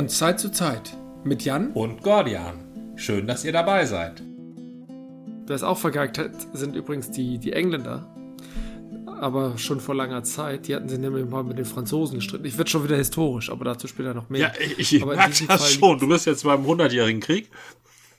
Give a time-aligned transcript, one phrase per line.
[0.00, 2.94] Von Zeit zu Zeit mit Jan und Gordian.
[2.96, 4.22] Schön, dass ihr dabei seid.
[5.46, 8.10] Wer es auch vergeigt hat, sind übrigens die, die Engländer.
[9.20, 10.68] Aber schon vor langer Zeit.
[10.68, 12.46] Die hatten sich nämlich mal mit den Franzosen gestritten.
[12.46, 14.40] Ich werde schon wieder historisch, aber dazu später noch mehr.
[14.40, 15.98] Ja, ich, ich merke das Fall schon.
[15.98, 17.50] Du bist jetzt beim 100-jährigen Krieg.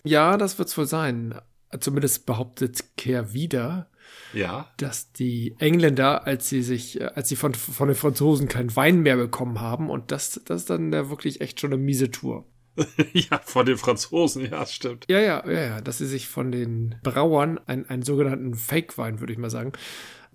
[0.04, 1.34] Ja, das wird es wohl sein.
[1.80, 3.88] Zumindest behauptet Kehr wieder,
[4.34, 4.70] ja.
[4.78, 9.02] dass die Engländer, als sie sich, äh, als sie von, von den Franzosen keinen Wein
[9.02, 12.46] mehr bekommen haben, und das, das ist dann wirklich echt schon eine miese Tour.
[13.14, 15.06] ja, von den Franzosen, ja, stimmt.
[15.10, 19.34] Ja, ja, ja, ja, dass sie sich von den Brauern einen, einen sogenannten Fake-Wein, würde
[19.34, 19.74] ich mal sagen,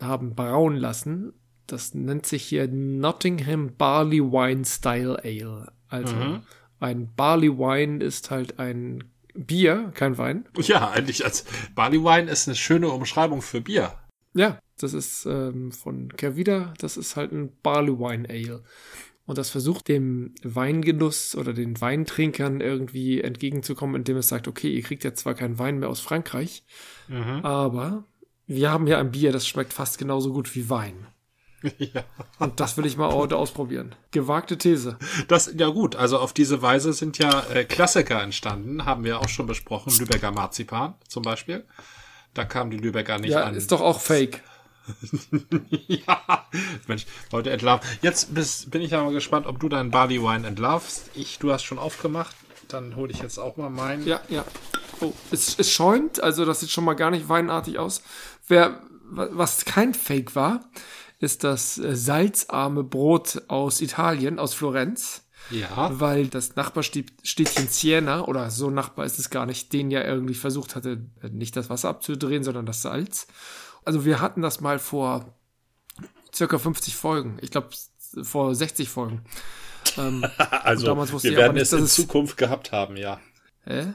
[0.01, 1.33] haben brauen lassen.
[1.67, 5.73] Das nennt sich hier Nottingham Barley Wine Style Ale.
[5.89, 6.43] Also mhm.
[6.79, 9.05] ein Barley Wine ist halt ein
[9.37, 10.47] Bier, kein Wein.
[10.59, 11.45] Ja, eigentlich als
[11.75, 13.93] Barley Wine ist eine schöne Umschreibung für Bier.
[14.35, 18.63] Ja, das ist ähm, von Kervida, das ist halt ein Barley Wine Ale.
[19.25, 24.83] Und das versucht dem Weingenuss oder den Weintrinkern irgendwie entgegenzukommen, indem es sagt, okay, ihr
[24.83, 26.65] kriegt jetzt zwar keinen Wein mehr aus Frankreich,
[27.09, 27.41] mhm.
[27.43, 28.05] aber
[28.47, 31.09] wir haben hier ein Bier, das schmeckt fast genauso gut wie Wein.
[31.79, 32.05] Ja.
[32.39, 33.95] Und das will ich mal heute ausprobieren.
[34.11, 34.99] Gewagte These.
[35.29, 39.29] Das, ja gut, also auf diese Weise sind ja äh, Klassiker entstanden, haben wir auch
[39.29, 39.93] schon besprochen.
[39.99, 41.65] Lübecker Marzipan zum Beispiel.
[42.35, 43.55] Da kamen die Lübecker nicht ja, an.
[43.55, 44.43] Ist doch auch fake.
[45.89, 46.47] ja,
[46.87, 47.89] Mensch, heute entlarven.
[48.03, 51.11] Jetzt bist, bin ich aber gespannt, ob du deinen Barley Wine entlarvst.
[51.15, 52.37] Ich, du hast schon aufgemacht.
[52.69, 54.07] Dann hole ich jetzt auch mal meinen.
[54.07, 54.45] Ja, ja.
[55.01, 58.03] Oh, es, es schäumt, also das sieht schon mal gar nicht weinartig aus.
[58.49, 60.61] Wer, was kein Fake war,
[61.19, 65.23] ist das äh, salzarme Brot aus Italien, aus Florenz.
[65.51, 65.91] Ja.
[66.01, 70.75] Weil das Nachbarstädtchen Siena, oder so Nachbar ist es gar nicht, den ja irgendwie versucht
[70.75, 73.29] hatte, äh, nicht das Wasser abzudrehen, sondern das Salz.
[73.85, 75.37] Also wir hatten das mal vor
[76.35, 77.39] circa 50 Folgen.
[77.41, 77.69] Ich glaube,
[78.23, 79.23] vor 60 Folgen.
[79.97, 83.21] Ähm, also, damals wusste wir werden nicht, es in Zukunft gehabt haben, ja.
[83.65, 83.95] Hä?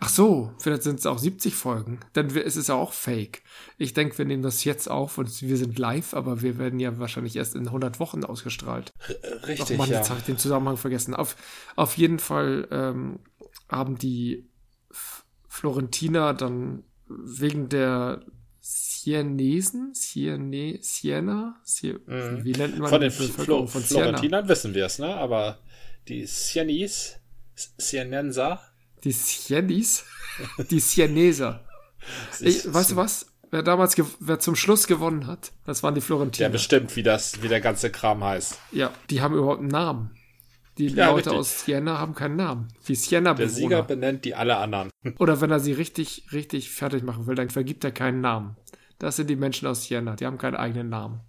[0.00, 2.00] Ach so, vielleicht sind es auch 70 Folgen.
[2.12, 3.42] Dann ist es ja auch fake.
[3.78, 6.98] Ich denke, wir nehmen das jetzt auf und wir sind live, aber wir werden ja
[6.98, 8.92] wahrscheinlich erst in 100 Wochen ausgestrahlt.
[9.46, 9.98] Richtig, Ach Mann, ja.
[9.98, 11.14] jetzt habe ich den Zusammenhang vergessen.
[11.14, 11.36] Auf,
[11.76, 13.20] auf jeden Fall ähm,
[13.68, 14.48] haben die
[14.90, 18.20] F Florentiner dann wegen der
[18.60, 22.44] Sienesen, Siene, Siena, Sie mhm.
[22.44, 25.14] wie nennt man Von den Flo von Florentinern wissen wir es, ne?
[25.14, 25.60] Aber
[26.08, 27.20] die Sienis,
[27.54, 28.60] Sienenser,
[29.04, 30.04] die Sienis?
[30.70, 31.64] Die Sieneser.
[32.40, 33.26] Ich, weißt du was?
[33.50, 36.48] Wer damals, wer zum Schluss gewonnen hat, das waren die Florentiner.
[36.48, 38.58] Ja, bestimmt, wie das, wie der ganze Kram heißt.
[38.72, 40.10] Ja, die haben überhaupt einen Namen.
[40.78, 41.32] Die ja, Leute richtig.
[41.32, 42.68] aus Siena haben keinen Namen.
[42.84, 44.90] Wie Siena Der Sieger benennt die alle anderen.
[45.18, 48.56] Oder wenn er sie richtig, richtig fertig machen will, dann vergibt er keinen Namen.
[48.98, 51.20] Das sind die Menschen aus Siena, die haben keinen eigenen Namen.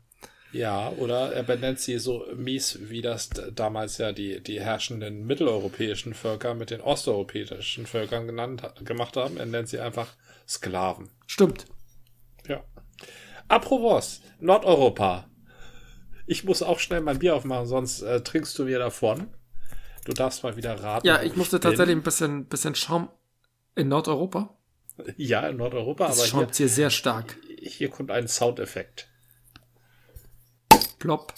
[0.52, 6.13] Ja, oder er benennt sie so mies, wie das damals ja die, die herrschenden mitteleuropäischen
[6.13, 9.38] Völker mit den osteuropäischen Völkern genannt, gemacht haben.
[9.38, 10.13] Er nennt sie einfach
[10.47, 11.09] Sklaven.
[11.25, 11.66] Stimmt.
[12.47, 12.63] Ja.
[13.50, 15.30] Apropos, Nordeuropa.
[16.25, 19.28] Ich muss auch schnell mein Bier aufmachen, sonst äh, trinkst du wieder davon.
[20.06, 21.06] Du darfst mal wieder raten.
[21.06, 21.69] Ja, ich musste bin.
[21.69, 23.09] tatsächlich ein bisschen, bisschen Schaum
[23.75, 24.57] in Nordeuropa.
[25.18, 27.38] Ja, in Nordeuropa, das aber schäumt hier, hier sehr stark.
[27.62, 29.09] Hier kommt ein Soundeffekt.
[31.00, 31.34] Plopp.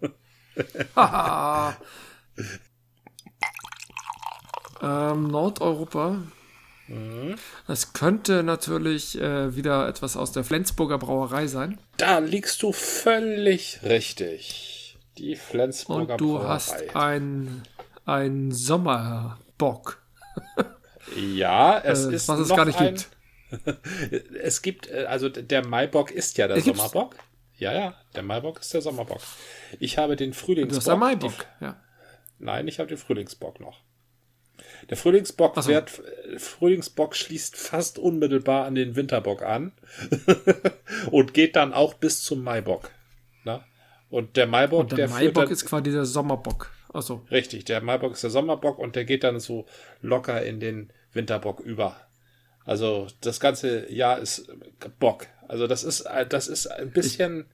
[4.82, 6.22] ähm, Nordeuropa.
[6.88, 7.36] Mhm.
[7.66, 11.78] Das könnte natürlich äh, wieder etwas aus der Flensburger Brauerei sein.
[11.98, 14.98] Da liegst du völlig richtig.
[15.18, 16.48] Die Flensburger Und du Brauerei.
[16.48, 17.62] hast ein,
[18.06, 20.02] ein Sommerbock.
[21.16, 22.28] ja, es äh, ist.
[22.28, 22.94] Was es gar nicht ein...
[22.94, 23.10] gibt.
[24.42, 27.16] es gibt, äh, also der Maibock ist ja der Sommerbock.
[27.58, 29.20] Ja, ja, der Maibock ist der Sommerbock.
[29.80, 30.70] Ich habe den Frühlingsbock.
[30.70, 31.80] Du hast der Maibock, ja.
[32.38, 33.82] Nein, ich habe den Frühlingsbock noch.
[34.90, 35.68] Der Frühlingsbock, so.
[35.68, 35.90] wird,
[36.36, 39.72] Frühlingsbock schließt fast unmittelbar an den Winterbock an
[41.10, 42.90] und geht dann auch bis zum Maibock.
[43.44, 43.64] Na?
[44.08, 46.72] Und der Maibock, und der, der Maibock dann, ist quasi der Sommerbock.
[46.92, 47.26] Achso.
[47.30, 49.66] Richtig, der Maibock ist der Sommerbock und der geht dann so
[50.00, 51.96] locker in den Winterbock über.
[52.68, 54.52] Also das ganze Jahr ist
[54.98, 55.26] Bock.
[55.48, 57.46] Also das ist, das ist ein bisschen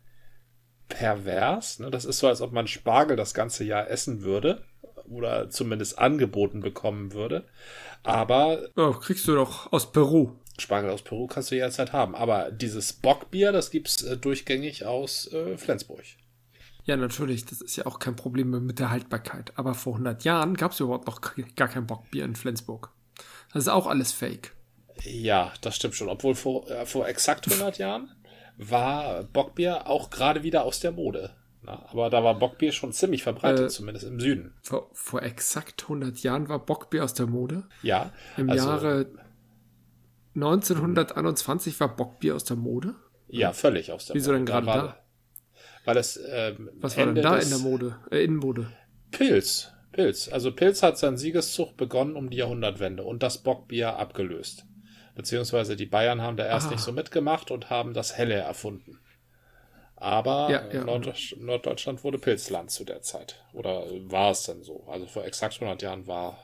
[0.89, 1.79] pervers.
[1.79, 1.89] Ne?
[1.93, 4.65] Das ist so, als ob man Spargel das ganze Jahr essen würde
[5.09, 7.47] oder zumindest angeboten bekommen würde.
[8.03, 10.33] Aber oh, kriegst du doch aus Peru.
[10.59, 12.17] Spargel aus Peru kannst du jederzeit haben.
[12.17, 16.03] Aber dieses Bockbier, das gibt's äh, durchgängig aus äh, Flensburg.
[16.87, 17.45] Ja, natürlich.
[17.45, 19.53] Das ist ja auch kein Problem mit der Haltbarkeit.
[19.55, 21.21] Aber vor 100 Jahren gab es überhaupt noch
[21.55, 22.91] gar kein Bockbier in Flensburg.
[23.53, 24.57] Das ist auch alles Fake.
[25.05, 26.09] Ja, das stimmt schon.
[26.09, 28.11] Obwohl vor, äh, vor exakt 100 Jahren
[28.57, 31.31] war Bockbier auch gerade wieder aus der Mode.
[31.63, 34.55] Na, aber da war Bockbier schon ziemlich verbreitet, Äh, zumindest im Süden.
[34.63, 37.65] Vor, vor exakt 100 Jahren war Bockbier aus der Mode.
[37.83, 38.13] Ja.
[38.37, 39.07] Im also, Jahre
[40.35, 42.95] 1921 war Bockbier aus der Mode.
[43.29, 45.01] Ja, völlig aus der Wieso denn Da gerade war- da?
[45.87, 47.97] Weil es ähm, Was war Ende denn da in der Mode?
[48.11, 48.69] Äh, Innenmode.
[49.11, 49.71] Pilz.
[49.93, 50.29] Pilz.
[50.33, 54.65] Also Pilz hat seinen Siegeszug begonnen um die Jahrhundertwende und das Bockbier abgelöst.
[55.15, 56.71] Beziehungsweise die Bayern haben da erst Ah.
[56.71, 58.99] nicht so mitgemacht und haben das Helle erfunden.
[59.97, 60.85] Aber Ja, ja.
[60.85, 63.43] Norddeutsch- Norddeutschland wurde Pilzland zu der Zeit.
[63.53, 64.85] Oder war es denn so?
[64.89, 66.37] Also vor exakt 100 Jahren war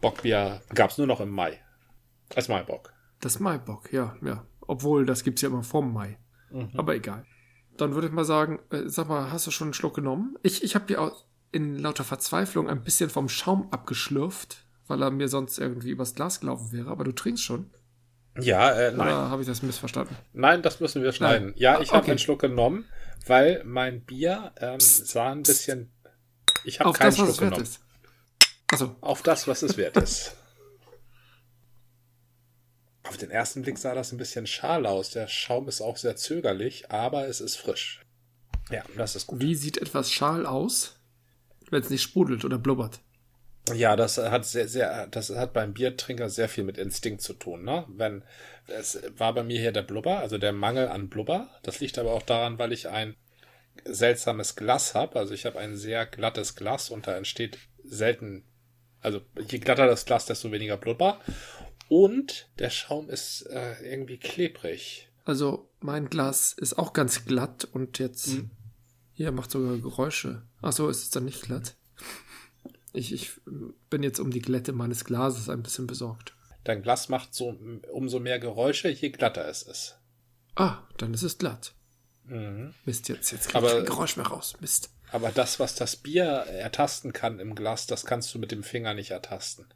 [0.00, 1.58] Bockbier, gab es nur noch im Mai.
[2.34, 2.92] Als Maibock.
[3.20, 4.46] Das Maibock, ja, ja.
[4.66, 6.18] Obwohl, das gibt's ja immer vorm Mai.
[6.50, 6.70] Mhm.
[6.76, 7.26] Aber egal.
[7.76, 10.36] Dann würde ich mal sagen, äh, sag mal, hast du schon einen Schluck genommen?
[10.42, 15.10] Ich, ich habe dir auch in lauter Verzweiflung ein bisschen vom Schaum abgeschlürft, weil er
[15.10, 16.88] mir sonst irgendwie übers Glas gelaufen wäre.
[16.90, 17.70] Aber du trinkst schon?
[18.38, 19.08] Ja, äh, nein.
[19.08, 20.16] Oder habe ich das missverstanden?
[20.32, 21.46] Nein, das müssen wir schneiden.
[21.48, 21.54] Nein.
[21.56, 22.12] Ja, Ah, ich habe okay.
[22.12, 22.84] einen Schluck genommen,
[23.26, 25.92] weil mein Bier ähm, sah ein bisschen.
[26.64, 27.68] Ich habe keinen das, Schluck genommen.
[28.68, 30.36] Achso, Auf das, was es wert ist.
[33.02, 35.10] Auf den ersten Blick sah das ein bisschen schal aus.
[35.10, 38.00] Der Schaum ist auch sehr zögerlich, aber es ist frisch.
[38.70, 39.40] Ja, das ist gut.
[39.40, 41.00] wie sieht etwas schal aus,
[41.70, 43.00] wenn es nicht sprudelt oder blubbert?
[43.74, 47.64] Ja, das hat sehr, sehr, das hat beim Biertrinker sehr viel mit Instinkt zu tun,
[47.64, 47.84] ne?
[47.88, 48.22] Wenn,
[48.66, 51.48] es war bei mir hier der Blubber, also der Mangel an Blubber.
[51.62, 53.16] Das liegt aber auch daran, weil ich ein
[53.84, 55.18] seltsames Glas habe.
[55.18, 58.44] Also ich habe ein sehr glattes Glas und da entsteht selten,
[59.00, 61.20] also je glatter das Glas, desto weniger Blubber.
[61.88, 65.08] Und der Schaum ist äh, irgendwie klebrig.
[65.24, 68.28] Also, mein Glas ist auch ganz glatt und jetzt.
[68.28, 68.50] Mhm.
[69.12, 70.42] Hier macht sogar Geräusche.
[70.62, 71.76] Achso, ist es dann nicht glatt?
[72.92, 73.30] Ich, ich
[73.88, 76.34] bin jetzt um die Glätte meines Glases ein bisschen besorgt.
[76.64, 77.56] Dein Glas macht so
[77.92, 79.98] umso mehr Geräusche, je glatter es ist.
[80.56, 81.74] Ah, dann ist es glatt.
[82.24, 82.74] Mhm.
[82.84, 84.54] Mist, jetzt, jetzt krieg Aber- ich kein Geräusch mehr raus.
[84.60, 84.90] Mist.
[85.12, 88.94] Aber das, was das Bier ertasten kann im Glas, das kannst du mit dem Finger
[88.94, 89.66] nicht ertasten.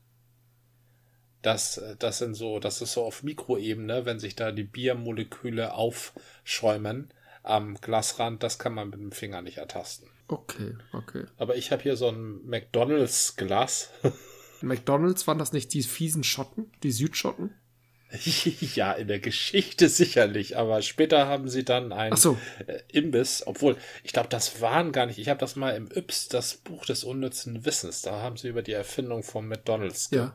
[1.43, 7.13] Das, das sind so, das ist so auf Mikroebene, wenn sich da die Biermoleküle aufschäumen
[7.43, 10.09] am Glasrand, das kann man mit dem Finger nicht ertasten.
[10.29, 11.25] Okay, okay.
[11.37, 13.91] Aber ich habe hier so ein McDonalds Glas.
[14.63, 17.55] McDonalds waren das nicht die fiesen Schotten, die Südschotten?
[18.75, 22.39] ja, in der Geschichte sicherlich, aber später haben sie dann ein Ach so.
[22.67, 25.19] äh, Imbiss, obwohl ich glaube, das waren gar nicht.
[25.19, 28.63] Ich habe das mal im Yps, das Buch des unnützen Wissens, da haben sie über
[28.63, 30.35] die Erfindung von McDonalds Ja.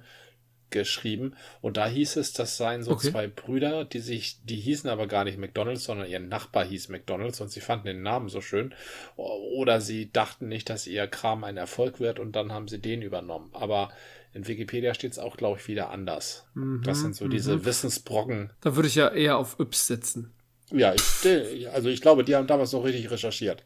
[0.71, 3.11] Geschrieben und da hieß es, das seien so Okay.
[3.11, 7.41] zwei Brüder, die sich, die hießen aber gar nicht McDonalds, sondern ihr Nachbar hieß McDonalds
[7.41, 8.73] und sie fanden den Namen so schön
[9.15, 13.01] oder sie dachten nicht, dass ihr Kram ein Erfolg wird und dann haben sie den
[13.01, 13.49] übernommen.
[13.53, 13.89] Aber
[14.33, 16.45] in Wikipedia steht es auch, glaube ich, wieder anders.
[16.53, 18.51] Mhm, das sind so diese Wissensbrocken.
[18.61, 20.33] Da würde ich ja eher auf Yps setzen.
[20.71, 23.63] Ja, ich, also ich glaube, die haben damals noch richtig recherchiert.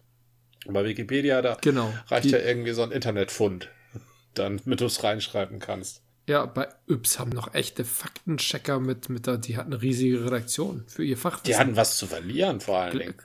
[0.66, 1.94] Bei Wikipedia, da Genau.
[2.08, 3.68] reicht ja irgendwie so ein Internetfund,
[4.34, 6.02] dann mit du es reinschreiben kannst.
[6.28, 10.86] Ja, bei Yps haben noch echte Faktenchecker mit, mit da, die hatten eine riesige Redaktion
[10.88, 11.46] für ihr Fachwissen.
[11.46, 13.16] Die hatten was zu verlieren, vor allen Dingen.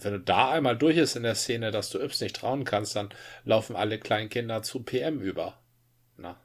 [0.00, 2.96] Wenn du da einmal durch ist in der Szene, dass du Yps nicht trauen kannst,
[2.96, 3.10] dann
[3.44, 5.60] laufen alle kleinen Kinder zu PM über.
[6.16, 6.40] Na,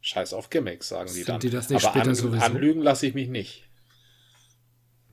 [0.00, 1.40] scheiß auf Gimmicks, sagen die Sind dann.
[1.40, 2.44] die das nicht Aber später an, sowieso?
[2.44, 3.68] anlügen lasse ich mich nicht.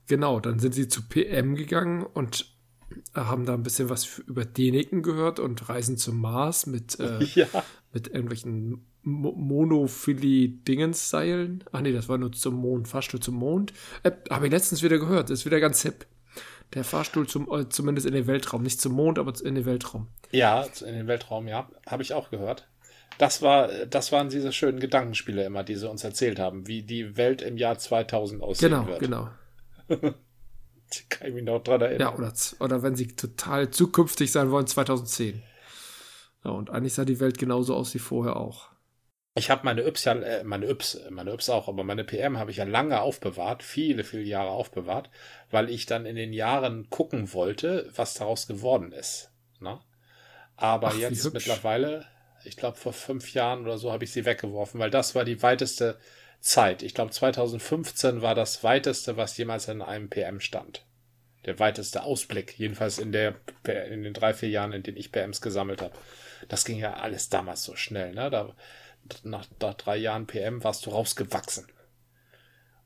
[0.08, 2.46] Genau, dann sind sie zu PM gegangen und
[3.14, 7.46] haben da ein bisschen was über Däniken gehört und Reisen zum Mars mit, äh, Ja.
[7.92, 11.64] mit irgendwelchen Mo Monophilie-Dingensseilen.
[11.72, 13.72] Ach nee, das war nur zum Mond, Fahrstuhl zum Mond.
[14.02, 16.06] Äh, Habe ich letztens wieder gehört, ist wieder ganz hip.
[16.74, 20.06] Der Fahrstuhl zum, äh, zumindest in den Weltraum, nicht zum Mond, aber in den Weltraum.
[20.30, 21.68] Ja, in den Weltraum, ja.
[21.86, 22.68] Habe ich auch gehört.
[23.18, 27.16] Das war, das waren diese schönen Gedankenspiele immer, die sie uns erzählt haben, wie die
[27.16, 29.00] Welt im Jahr 2000 aussehen Genau, wird.
[29.00, 29.28] genau.
[29.88, 29.98] Ich
[31.10, 32.00] kann ich mich noch dran erinnern.
[32.00, 35.42] Ja, oder, oder wenn sie total zukünftig sein wollen, 2010.
[36.44, 38.70] Ja, und eigentlich sah die Welt genauso aus wie vorher auch.
[39.34, 42.50] Ich habe meine Yps ja, äh, meine Yps, meine Yps auch, aber meine PM habe
[42.50, 45.08] ich ja lange aufbewahrt, viele, viele Jahre aufbewahrt,
[45.50, 49.30] weil ich dann in den Jahren gucken wollte, was daraus geworden ist.
[49.60, 49.80] Ne?
[50.56, 52.06] Aber Ach, jetzt mittlerweile,
[52.44, 55.42] ich glaube vor fünf Jahren oder so habe ich sie weggeworfen, weil das war die
[55.42, 55.98] weiteste
[56.40, 56.82] Zeit.
[56.82, 60.84] Ich glaube 2015 war das weiteste, was jemals in einem PM stand.
[61.46, 65.40] Der weiteste Ausblick, jedenfalls in der in den drei, vier Jahren, in denen ich PMs
[65.40, 65.94] gesammelt habe.
[66.48, 68.28] Das ging ja alles damals so schnell, ne?
[68.30, 68.54] Da,
[69.24, 71.66] nach, nach drei Jahren PM warst du rausgewachsen.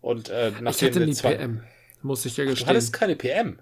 [0.01, 1.65] Und äh, Ich nachdem hatte wir nie zwei- PM,
[2.03, 2.69] muss ich ja Du gestehen.
[2.69, 3.59] hattest keine PM.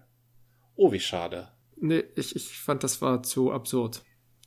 [0.75, 1.49] Oh, wie schade.
[1.77, 4.03] Nee, ich, ich fand, das war zu absurd.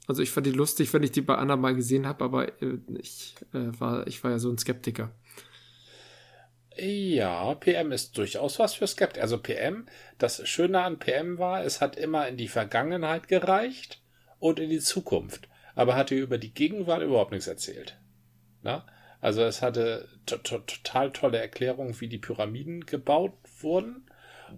[0.07, 2.77] Also ich fand die lustig, wenn ich die bei anderen mal gesehen habe, aber äh,
[2.99, 5.11] ich, äh, war, ich war ja so ein Skeptiker.
[6.77, 9.23] Ja, PM ist durchaus was für Skeptiker.
[9.23, 9.85] Also PM,
[10.17, 14.01] das Schöne an PM war, es hat immer in die Vergangenheit gereicht
[14.39, 17.97] und in die Zukunft, aber hatte über die Gegenwart überhaupt nichts erzählt.
[18.65, 18.83] Na?
[19.21, 24.05] Also es hatte total tolle Erklärungen, wie die Pyramiden gebaut wurden.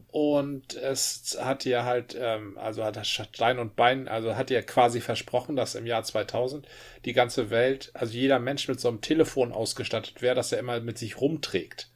[0.09, 4.61] Und es hat ja halt, ähm, also hat das Stein und Bein, also hat ja
[4.61, 6.67] quasi versprochen, dass im Jahr 2000
[7.05, 10.79] die ganze Welt, also jeder Mensch mit so einem Telefon ausgestattet wäre, dass er immer
[10.79, 11.89] mit sich rumträgt.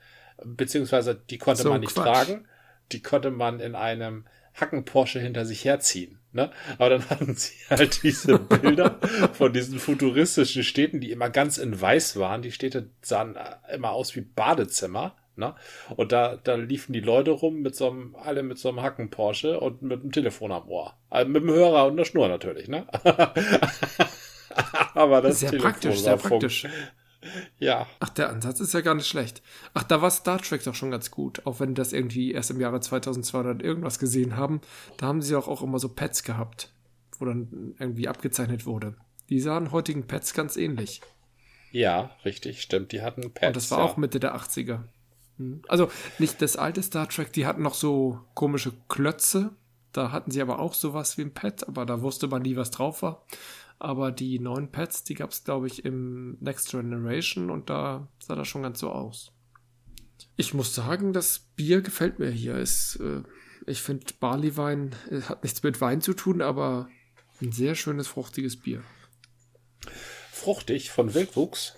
[0.43, 2.05] Beziehungsweise die konnte so man nicht Quatsch.
[2.05, 2.47] tragen,
[2.91, 6.19] die konnte man in einem Hacken Porsche hinter sich herziehen.
[6.33, 6.51] Ne?
[6.77, 8.99] Aber dann hatten sie halt diese Bilder
[9.33, 12.41] von diesen futuristischen Städten, die immer ganz in weiß waren.
[12.41, 13.37] Die Städte sahen
[13.73, 15.15] immer aus wie Badezimmer.
[15.35, 15.55] Ne?
[15.95, 19.09] Und da, da liefen die Leute rum mit so einem, alle mit so einem Hacken
[19.09, 20.93] Porsche und mit einem Telefon am Ohr.
[21.09, 22.85] Also mit dem Hörer und der Schnur natürlich, ne?
[24.93, 26.67] Aber das sehr Telefon praktisch, sehr praktisch.
[27.57, 27.87] Ja.
[27.99, 29.41] Ach, der Ansatz ist ja gar nicht schlecht.
[29.73, 31.45] Ach, da war Star Trek doch schon ganz gut.
[31.45, 34.61] Auch wenn das irgendwie erst im Jahre 2200 irgendwas gesehen haben.
[34.97, 36.71] Da haben sie auch, auch immer so Pets gehabt,
[37.19, 38.95] wo dann irgendwie abgezeichnet wurde.
[39.29, 41.01] Die sahen heutigen Pets ganz ähnlich.
[41.71, 42.91] Ja, richtig, stimmt.
[42.91, 43.47] Die hatten Pets.
[43.47, 43.85] Und das war ja.
[43.85, 44.83] auch Mitte der 80er.
[45.37, 45.61] Hm.
[45.67, 49.51] Also nicht das alte Star Trek, die hatten noch so komische Klötze.
[49.93, 52.71] Da hatten sie aber auch sowas wie ein Pet, aber da wusste man nie, was
[52.71, 53.25] drauf war.
[53.81, 58.35] Aber die neuen Pads, die gab es, glaube ich, im Next Generation und da sah
[58.35, 59.31] das schon ganz so aus.
[60.37, 62.57] Ich muss sagen, das Bier gefällt mir hier.
[62.57, 63.23] Es, äh,
[63.65, 66.89] ich finde, Barleywein äh, hat nichts mit Wein zu tun, aber
[67.41, 68.83] ein sehr schönes, fruchtiges Bier.
[70.31, 71.75] Fruchtig von Wildwuchs?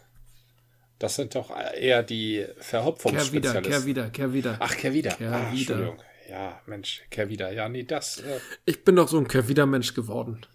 [0.99, 3.63] Das sind doch eher die Verhopfungsspezialisten.
[3.63, 4.57] Kehr wieder, kehr wieder.
[4.59, 5.11] Ach, kehr wieder.
[5.11, 5.75] Kehr ah, wieder.
[5.75, 6.03] Entschuldigung.
[6.29, 7.53] Ja, Mensch, kehr wieder.
[7.53, 8.19] Ja, nee, das.
[8.19, 10.45] Äh ich bin doch so ein kehr wieder Mensch geworden.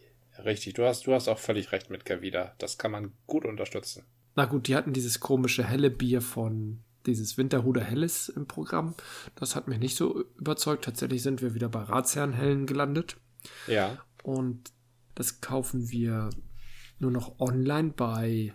[0.44, 2.54] Richtig, du hast, du hast auch völlig recht mit Gavida.
[2.58, 4.04] Das kann man gut unterstützen.
[4.36, 8.94] Na gut, die hatten dieses komische helle Bier von dieses Winterhuder Helles im Programm.
[9.34, 10.84] Das hat mich nicht so überzeugt.
[10.84, 13.16] Tatsächlich sind wir wieder bei Ratsherrenhellen gelandet.
[13.66, 13.98] Ja.
[14.22, 14.72] Und
[15.14, 16.30] das kaufen wir
[16.98, 18.52] nur noch online bei,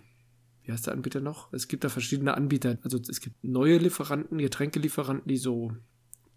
[0.62, 1.52] wie heißt der Anbieter noch?
[1.52, 2.78] Es gibt da verschiedene Anbieter.
[2.82, 5.72] Also es gibt neue Lieferanten, Getränkelieferanten, die so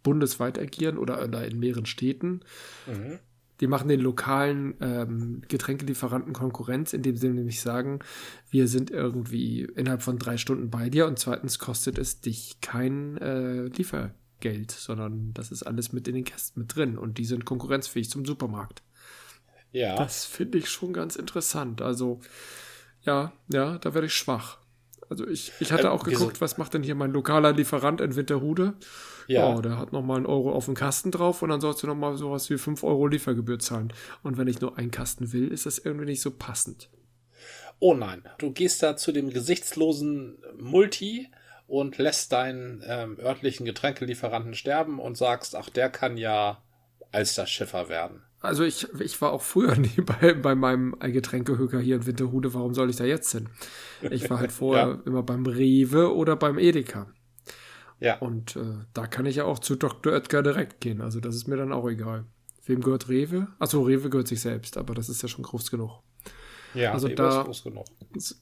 [0.04, 2.42] bundesweit agieren oder in mehreren Städten.
[2.88, 3.20] Mhm.
[3.60, 8.00] Die machen den lokalen ähm, Getränkelieferanten Konkurrenz, indem sie nämlich sagen,
[8.50, 13.18] wir sind irgendwie innerhalb von drei Stunden bei dir und zweitens kostet es dich kein
[13.18, 17.46] äh, Liefergeld, sondern das ist alles mit in den Kästen mit drin und die sind
[17.46, 18.84] konkurrenzfähig zum Supermarkt.
[19.72, 19.96] Ja.
[19.96, 21.82] Das finde ich schon ganz interessant.
[21.82, 22.22] Also,
[23.02, 24.60] ja, ja, da werde ich schwach.
[25.10, 28.16] Also ich, ich hatte äh, auch geguckt, was macht denn hier mein lokaler Lieferant in
[28.16, 28.74] Winterhude?
[29.28, 29.56] Ja.
[29.56, 32.18] Oh, der hat nochmal einen Euro auf den Kasten drauf und dann sollst du nochmal
[32.18, 33.94] sowas wie 5 Euro Liefergebühr zahlen.
[34.24, 36.90] Und wenn ich nur einen Kasten will, ist das irgendwie nicht so passend.
[37.80, 41.30] Oh nein, du gehst da zu dem gesichtslosen Multi
[41.68, 46.64] und lässt deinen ähm, örtlichen Getränkelieferanten sterben und sagst, ach, der kann ja
[47.12, 48.24] als das Schiffer werden.
[48.48, 52.54] Also ich, ich war auch früher nie bei, bei meinem Getränkehöker hier in Winterhude.
[52.54, 53.50] Warum soll ich da jetzt hin?
[54.10, 55.02] Ich war halt vorher ja.
[55.06, 57.08] immer beim Rewe oder beim Edeka.
[58.00, 58.18] Ja.
[58.20, 60.14] Und äh, da kann ich ja auch zu Dr.
[60.14, 61.02] Oetker direkt gehen.
[61.02, 62.26] Also das ist mir dann auch egal.
[62.66, 63.48] Wem gehört Rewe?
[63.60, 66.02] Achso, Rewe gehört sich selbst, aber das ist ja schon groß genug.
[66.74, 67.86] Ja, also Rewe da, ist groß genug.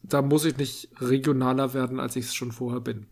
[0.03, 3.07] Da muss ich nicht regionaler werden, als ich es schon vorher bin.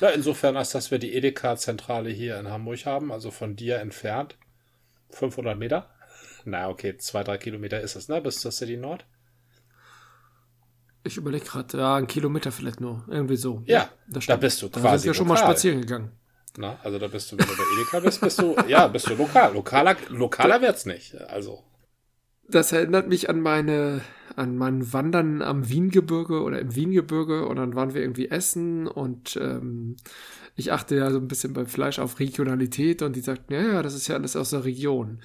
[0.00, 4.38] Na, insofern, als dass wir die Edeka-Zentrale hier in Hamburg haben, also von dir entfernt,
[5.10, 5.90] 500 Meter.
[6.48, 9.04] Na, okay, zwei, drei Kilometer ist es, ne, bis zur City Nord.
[11.04, 13.04] Ich überlege gerade, ja, ein Kilometer vielleicht nur.
[13.08, 13.62] Irgendwie so.
[13.66, 14.82] Ja, ja da bist du quasi.
[14.82, 16.12] Da sind wir schon mal spazieren gegangen.
[16.56, 19.14] Na, also da bist du, wenn du bei Edeka bist, bist du, ja, bist du
[19.14, 19.54] lokal.
[19.54, 21.14] Lokaler, lokaler wird's nicht.
[21.14, 21.62] Also.
[22.48, 24.00] Das erinnert mich an meine,
[24.34, 29.36] an mein Wandern am Wiengebirge oder im Wiengebirge und dann waren wir irgendwie essen und
[29.40, 29.96] ähm,
[30.56, 33.82] ich achte ja so ein bisschen beim Fleisch auf Regionalität und die sagten, ja, ja,
[33.82, 35.20] das ist ja alles aus der Region.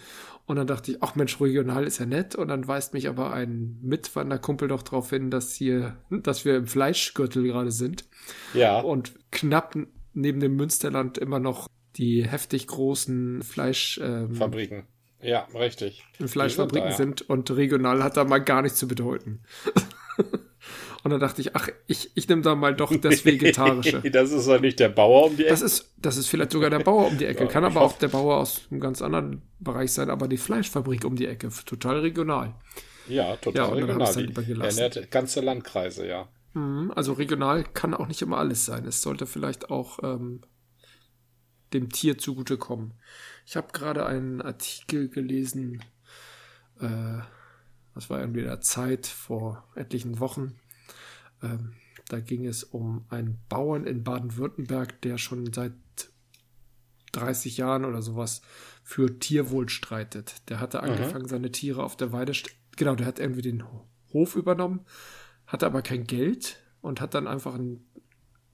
[0.46, 2.36] Und dann dachte ich, ach Mensch, regional ist ja nett.
[2.36, 6.68] Und dann weist mich aber ein Mitwanderkumpel doch darauf hin, dass hier, dass wir im
[6.68, 8.06] Fleischgürtel gerade sind.
[8.54, 8.80] Ja.
[8.82, 9.76] Und knapp
[10.14, 14.80] neben dem Münsterland immer noch die heftig großen Fleischfabriken.
[14.80, 14.86] Ähm,
[15.22, 16.04] ja, richtig.
[16.20, 17.28] Fleischfabriken sind, da, ja.
[17.28, 19.44] sind und regional hat da mal gar nichts zu bedeuten.
[21.04, 24.02] Und dann dachte ich, ach, ich, ich nehme da mal doch das Vegetarische.
[24.12, 25.52] das ist doch nicht der Bauer um die Ecke.
[25.52, 27.46] Das ist, das ist vielleicht sogar der Bauer um die Ecke.
[27.50, 31.18] Kann aber auch der Bauer aus einem ganz anderen Bereich sein, aber die Fleischfabrik um
[31.18, 31.50] die Ecke.
[31.66, 32.56] Total regional.
[33.10, 34.06] Ja, total ja, und regional.
[34.06, 34.80] Dann dann lieber gelassen.
[34.80, 36.30] Ernährt ganze Landkreise, ja.
[36.54, 38.86] Mhm, also regional kann auch nicht immer alles sein.
[38.86, 40.42] Es sollte vielleicht auch ähm,
[41.74, 42.94] dem Tier zugutekommen.
[43.46, 45.84] Ich habe gerade einen Artikel gelesen,
[46.80, 47.20] äh,
[47.96, 50.56] das war irgendwie der Zeit vor etlichen Wochen,
[51.44, 51.74] ähm,
[52.10, 55.74] Da ging es um einen Bauern in Baden-Württemberg, der schon seit
[57.14, 58.42] 30 Jahren oder sowas
[58.84, 60.50] für Tierwohl streitet.
[60.50, 60.90] Der hatte mhm.
[60.90, 61.30] angefangen, mhm.
[61.30, 62.34] seine Tiere auf der Weide,
[62.76, 63.64] genau, der hat irgendwie den
[64.12, 64.82] Hof übernommen,
[65.48, 67.86] hatte aber kein Geld und hat dann einfach einen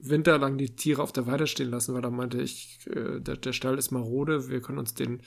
[0.02, 3.36] Winter lang die Tiere auf der Weide stehen lassen, weil er meinte, ich, äh, der,
[3.36, 5.22] der Stall ist marode, wir können uns den,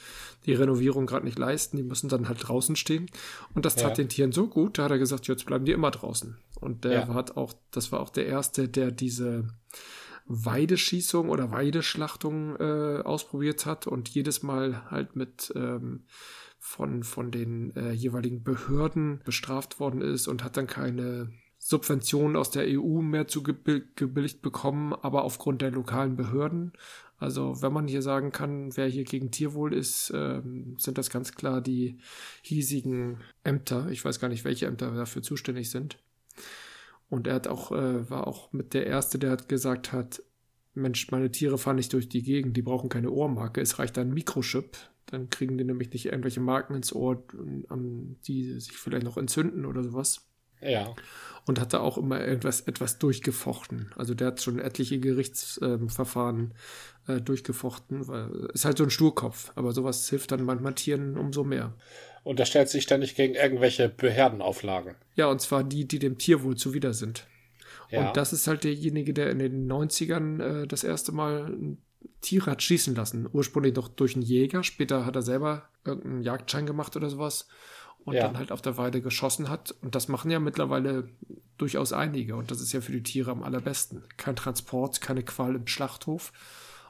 [0.45, 3.07] die Renovierung gerade nicht leisten, die müssen dann halt draußen stehen.
[3.53, 4.03] Und das tat ja.
[4.03, 6.37] den Tieren so gut, da hat er gesagt, jetzt bleiben die immer draußen.
[6.59, 7.13] Und der ja.
[7.13, 9.47] hat auch, das war auch der erste, der diese
[10.25, 16.05] Weideschießung oder Weideschlachtung äh, ausprobiert hat und jedes Mal halt mit ähm,
[16.59, 21.29] von, von den äh, jeweiligen Behörden bestraft worden ist und hat dann keine
[21.65, 26.73] Subventionen aus der EU mehr zugebilligt bekommen, aber aufgrund der lokalen Behörden.
[27.17, 31.31] Also wenn man hier sagen kann, wer hier gegen Tierwohl ist, ähm, sind das ganz
[31.31, 31.99] klar die
[32.41, 33.87] hiesigen Ämter.
[33.91, 35.99] Ich weiß gar nicht, welche Ämter dafür zuständig sind.
[37.09, 40.21] Und er hat auch, äh, war auch mit der Erste, der hat gesagt hat,
[40.73, 44.13] Mensch, meine Tiere fahren nicht durch die Gegend, die brauchen keine Ohrmarke, es reicht ein
[44.13, 44.77] Mikrochip.
[45.05, 47.23] Dann kriegen die nämlich nicht irgendwelche Marken ins Ohr,
[48.27, 50.27] die sich vielleicht noch entzünden oder sowas.
[50.65, 50.93] Ja.
[51.45, 53.91] Und hat da auch immer irgendwas etwas durchgefochten.
[53.97, 56.53] Also der hat schon etliche Gerichtsverfahren
[57.07, 59.51] äh, durchgefochten, weil ist halt so ein Sturkopf.
[59.55, 61.73] Aber sowas hilft dann manchmal Tieren umso mehr
[62.23, 64.95] und er stellt sich ständig gegen irgendwelche Behördenauflagen.
[65.15, 67.27] Ja, und zwar die, die dem Tierwohl zuwider sind.
[67.89, 68.07] Ja.
[68.07, 71.77] Und das ist halt derjenige, der in den 90ern äh, das erste Mal ein
[72.21, 73.27] Tier hat schießen lassen.
[73.31, 77.47] Ursprünglich noch durch einen Jäger, später hat er selber irgendeinen Jagdschein gemacht oder sowas
[78.05, 78.23] und ja.
[78.23, 79.73] dann halt auf der Weide geschossen hat.
[79.81, 81.09] Und das machen ja mittlerweile
[81.57, 82.35] durchaus einige.
[82.35, 84.03] Und das ist ja für die Tiere am allerbesten.
[84.17, 86.33] Kein Transport, keine Qual im Schlachthof.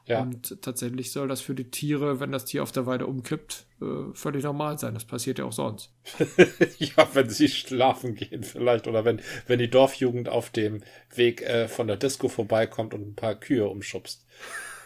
[0.05, 0.21] Ja.
[0.21, 4.13] Und tatsächlich soll das für die Tiere, wenn das Tier auf der Weide umkippt, äh,
[4.13, 4.93] völlig normal sein.
[4.93, 5.93] Das passiert ja auch sonst.
[6.77, 10.83] ja, wenn sie schlafen gehen vielleicht oder wenn, wenn die Dorfjugend auf dem
[11.15, 14.25] Weg äh, von der Disco vorbeikommt und ein paar Kühe umschubst.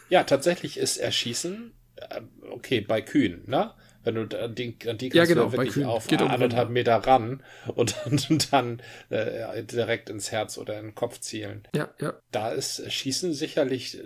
[0.10, 3.74] Ja, tatsächlich ist Erschießen, äh, okay, bei Kühen, ne?
[4.08, 6.96] Wenn du an die, an die kannst ja, genau, du wirklich auf Geht anderthalb Meter
[6.96, 7.44] ran
[7.76, 11.68] und dann, und dann äh, direkt ins Herz oder in den Kopf zielen.
[11.76, 12.14] Ja, ja.
[12.32, 14.00] Da ist Schießen sicherlich,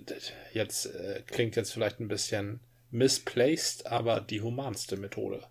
[0.53, 5.43] jetzt äh, klingt jetzt vielleicht ein bisschen misplaced, aber die humanste Methode.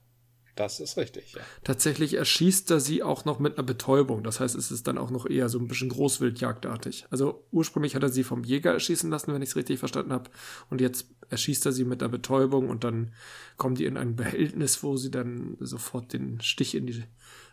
[0.60, 1.40] Das ist richtig, ja.
[1.64, 4.22] Tatsächlich erschießt er sie auch noch mit einer Betäubung.
[4.22, 7.06] Das heißt, es ist dann auch noch eher so ein bisschen Großwildjagdartig.
[7.08, 10.28] Also ursprünglich hat er sie vom Jäger erschießen lassen, wenn ich es richtig verstanden habe.
[10.68, 13.14] Und jetzt erschießt er sie mit einer Betäubung und dann
[13.56, 17.04] kommen die in ein Behältnis, wo sie dann sofort den Stich in die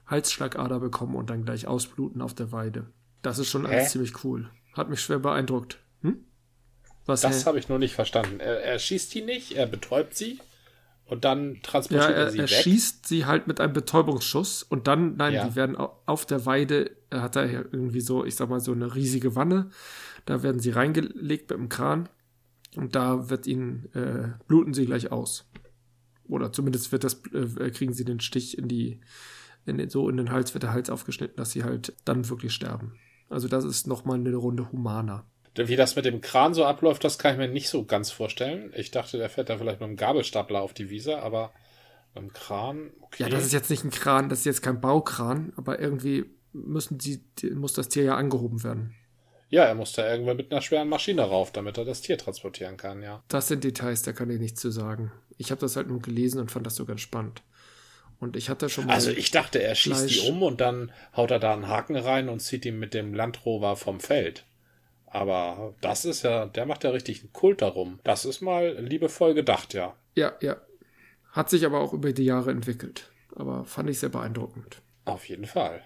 [0.06, 2.88] Halsschlagader bekommen und dann gleich ausbluten auf der Weide.
[3.22, 3.74] Das ist schon Hä?
[3.74, 4.50] alles ziemlich cool.
[4.74, 5.80] Hat mich schwer beeindruckt.
[6.02, 6.26] Hm?
[7.06, 8.42] Was, das habe ich nur nicht verstanden.
[8.42, 10.42] Er, er schießt die nicht, er betäubt sie
[11.08, 12.50] und dann transportiert ja, er, er sie er weg.
[12.50, 15.48] schießt sie halt mit einem Betäubungsschuss und dann, nein, ja.
[15.48, 18.94] die werden auf der Weide, er hat da irgendwie so, ich sag mal, so eine
[18.94, 19.70] riesige Wanne.
[20.26, 22.10] Da werden sie reingelegt mit dem Kran
[22.76, 25.50] und da wird ihnen, äh, bluten sie gleich aus.
[26.28, 29.00] Oder zumindest wird das, äh, kriegen sie den Stich in die,
[29.66, 32.54] in den, so in den Hals, wird der Hals aufgeschnitten, dass sie halt dann wirklich
[32.54, 32.96] sterben.
[33.30, 35.26] Also das ist nochmal eine Runde humaner.
[35.58, 38.72] Wie das mit dem Kran so abläuft, das kann ich mir nicht so ganz vorstellen.
[38.76, 41.52] Ich dachte, der fährt da vielleicht mit einem Gabelstapler auf die Wiese, aber
[42.14, 43.24] mit einem Kran, okay.
[43.24, 46.98] Ja, das ist jetzt nicht ein Kran, das ist jetzt kein Baukran, aber irgendwie müssen
[46.98, 47.22] die,
[47.54, 48.96] muss das Tier ja angehoben werden.
[49.50, 52.76] Ja, er muss da irgendwann mit einer schweren Maschine rauf, damit er das Tier transportieren
[52.76, 53.24] kann, ja.
[53.30, 55.12] Das sind Details, da kann ich nichts zu sagen.
[55.38, 57.44] Ich habe das halt nur gelesen und fand das so ganz spannend.
[58.20, 58.94] Und ich hatte schon mal.
[58.94, 60.22] Also ich dachte, er schießt Fleisch.
[60.22, 63.14] die um und dann haut er da einen Haken rein und zieht ihn mit dem
[63.14, 64.44] Landrover vom Feld.
[65.08, 68.00] Aber das ist ja, der macht ja richtig einen Kult darum.
[68.04, 69.96] Das ist mal liebevoll gedacht, ja.
[70.16, 70.58] Ja, ja.
[71.32, 73.12] Hat sich aber auch über die Jahre entwickelt.
[73.36, 74.82] Aber fand ich sehr beeindruckend.
[75.06, 75.82] Auf jeden Fall.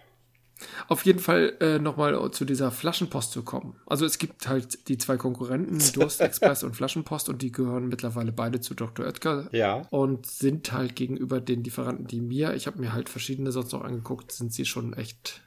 [0.88, 3.75] Auf jeden Fall äh, nochmal zu dieser Flaschenpost zu kommen.
[3.86, 8.60] Also es gibt halt die zwei Konkurrenten, Durstexpress und Flaschenpost, und die gehören mittlerweile beide
[8.62, 9.05] zu Dr.
[9.05, 9.49] Oetker.
[9.51, 9.88] Ja.
[9.89, 13.84] Und sind halt gegenüber den Lieferanten, die mir, ich habe mir halt verschiedene sonst noch
[13.84, 15.41] angeguckt, sind sie schon echt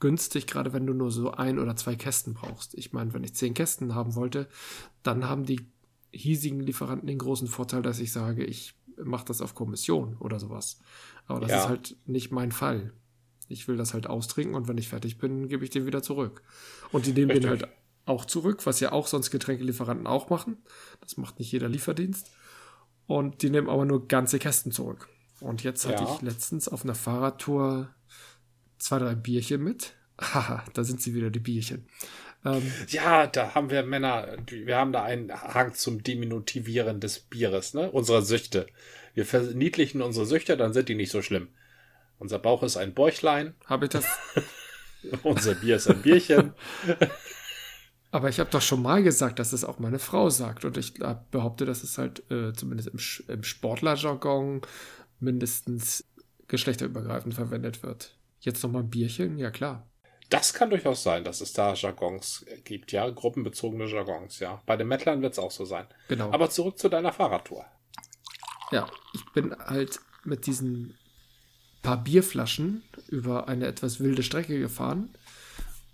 [0.00, 2.74] günstig, gerade wenn du nur so ein oder zwei Kästen brauchst.
[2.74, 4.48] Ich meine, wenn ich zehn Kästen haben wollte,
[5.02, 5.66] dann haben die
[6.12, 10.80] hiesigen Lieferanten den großen Vorteil, dass ich sage, ich mache das auf Kommission oder sowas.
[11.26, 11.58] Aber das ja.
[11.60, 12.92] ist halt nicht mein Fall.
[13.48, 16.42] Ich will das halt austrinken und wenn ich fertig bin, gebe ich den wieder zurück.
[16.92, 17.50] Und die nehmen Richtig.
[17.50, 17.68] den halt
[18.06, 20.58] auch zurück, was ja auch sonst Getränkelieferanten auch machen.
[21.00, 22.30] Das macht nicht jeder Lieferdienst.
[23.06, 25.08] Und die nehmen aber nur ganze Kästen zurück.
[25.40, 26.14] Und jetzt hatte ja.
[26.14, 27.88] ich letztens auf einer Fahrradtour
[28.80, 29.94] zwei, drei Bierchen mit.
[30.20, 31.86] Haha, da sind sie wieder, die Bierchen.
[32.44, 37.74] Ähm, ja, da haben wir Männer, wir haben da einen Hang zum Diminutivieren des Bieres,
[37.74, 37.90] ne?
[37.90, 38.66] Unserer Süchte.
[39.14, 41.48] Wir verniedlichen unsere Süchte, dann sind die nicht so schlimm.
[42.18, 43.54] Unser Bauch ist ein Bäuchlein.
[43.66, 44.06] Habe ich das?
[45.22, 46.52] Unser Bier ist ein Bierchen.
[48.10, 50.64] Aber ich habe doch schon mal gesagt, dass es auch meine Frau sagt.
[50.64, 50.94] Und ich
[51.30, 54.62] behaupte, dass es halt äh, zumindest im, im Sportlerjargon
[55.20, 56.04] mindestens
[56.48, 58.16] geschlechterübergreifend verwendet wird.
[58.40, 59.38] Jetzt noch mal ein Bierchen?
[59.38, 59.86] Ja, klar.
[60.30, 64.62] Das kann durchaus sein, dass es da Jargons gibt, ja, gruppenbezogene Jargons, ja.
[64.64, 65.86] Bei den Mettlern wird es auch so sein.
[66.08, 66.30] Genau.
[66.30, 67.66] Aber zurück zu deiner Fahrradtour.
[68.70, 70.96] Ja, ich bin halt mit diesen
[71.82, 75.10] paar Bierflaschen über eine etwas wilde Strecke gefahren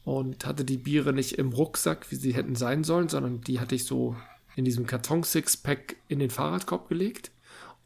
[0.05, 3.75] und hatte die Biere nicht im Rucksack, wie sie hätten sein sollen, sondern die hatte
[3.75, 4.17] ich so
[4.55, 7.31] in diesem Karton-Sixpack in den Fahrradkorb gelegt.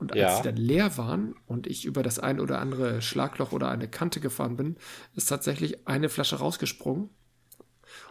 [0.01, 0.37] Und als ja.
[0.37, 4.21] sie dann leer waren und ich über das ein oder andere Schlagloch oder eine Kante
[4.21, 4.77] gefahren bin,
[5.15, 7.11] ist tatsächlich eine Flasche rausgesprungen.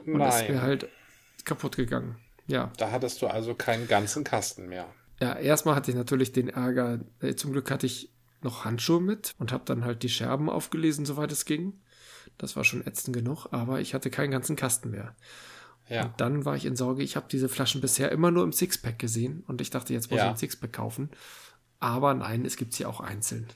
[0.05, 0.29] Und Nein.
[0.29, 0.87] ist mir halt
[1.45, 2.17] kaputt gegangen.
[2.47, 2.71] Ja.
[2.77, 4.87] Da hattest du also keinen ganzen Kasten mehr.
[5.19, 6.99] Ja, erstmal hatte ich natürlich den Ärger.
[7.21, 11.05] Äh, zum Glück hatte ich noch Handschuhe mit und habe dann halt die Scherben aufgelesen,
[11.05, 11.81] soweit es ging.
[12.37, 15.15] Das war schon ätzend genug, aber ich hatte keinen ganzen Kasten mehr.
[15.89, 16.05] Ja.
[16.05, 18.99] Und dann war ich in Sorge, ich habe diese Flaschen bisher immer nur im Sixpack
[18.99, 20.25] gesehen und ich dachte, jetzt muss ja.
[20.25, 21.09] ich ein Sixpack kaufen.
[21.79, 23.47] Aber nein, es gibt sie auch einzeln.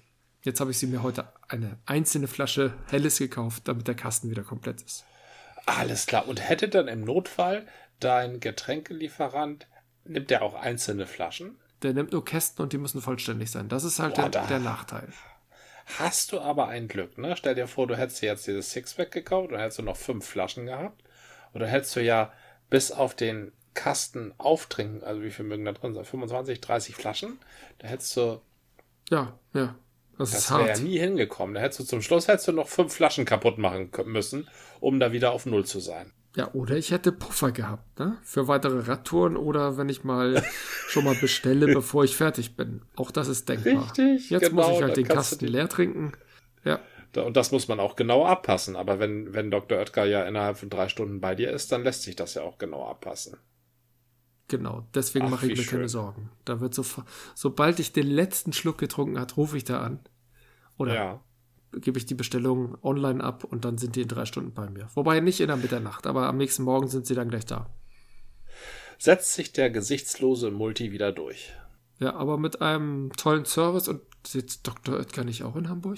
[0.44, 4.44] Jetzt habe ich sie mir heute eine einzelne Flasche Helles gekauft, damit der Kasten wieder
[4.44, 5.06] komplett ist.
[5.66, 6.28] Alles klar.
[6.28, 7.66] Und hätte dann im Notfall
[8.00, 9.68] dein Getränkelieferant,
[10.04, 11.58] nimmt der auch einzelne Flaschen?
[11.82, 13.70] Der nimmt nur Kästen und die müssen vollständig sein.
[13.70, 15.08] Das ist halt Boah, der, der Nachteil.
[15.98, 17.36] Hast du aber ein Glück, ne?
[17.36, 20.26] Stell dir vor, du hättest dir jetzt dieses Sixpack gekauft und hättest du noch fünf
[20.26, 21.04] Flaschen gehabt.
[21.54, 22.32] Oder hättest du ja
[22.70, 26.06] bis auf den Kasten auftrinken, also wie viel mögen da drin sein?
[26.06, 27.40] 25, 30 Flaschen?
[27.80, 28.42] Da hättest du.
[29.10, 29.76] Ja, ja.
[30.18, 31.56] Das, das wäre ja nie hingekommen.
[31.56, 34.48] Da hättest du zum Schluss hättest du noch fünf Flaschen kaputt machen müssen,
[34.80, 36.12] um da wieder auf Null zu sein.
[36.36, 38.18] Ja, oder ich hätte Puffer gehabt, ne?
[38.24, 40.44] Für weitere Radtouren oder wenn ich mal
[40.88, 42.82] schon mal bestelle, bevor ich fertig bin.
[42.96, 43.84] Auch das ist denkbar.
[43.84, 44.32] Richtig.
[44.32, 46.14] Jetzt genau, muss ich halt den Kasten leer trinken.
[46.64, 46.80] Ja.
[47.16, 48.76] Und das muss man auch genau abpassen.
[48.76, 49.78] Aber wenn, wenn Dr.
[49.78, 52.58] Oetker ja innerhalb von drei Stunden bei dir ist, dann lässt sich das ja auch
[52.58, 53.38] genau abpassen.
[54.58, 55.80] Genau, deswegen mache ich mir schön.
[55.80, 56.30] keine Sorgen.
[56.46, 56.86] Da wird so,
[57.34, 60.00] sobald ich den letzten Schluck getrunken habe, rufe ich da an.
[60.78, 61.22] Oder ja
[61.80, 64.90] gebe ich die Bestellung online ab und dann sind die in drei Stunden bei mir.
[64.94, 67.70] Wobei nicht in der Mitternacht, aber am nächsten Morgen sind sie dann gleich da.
[69.00, 71.54] Setzt sich der gesichtslose Multi wieder durch.
[72.00, 74.96] Ja, aber mit einem tollen Service und sitzt Dr.
[74.96, 75.98] Oetker nicht auch in Hamburg?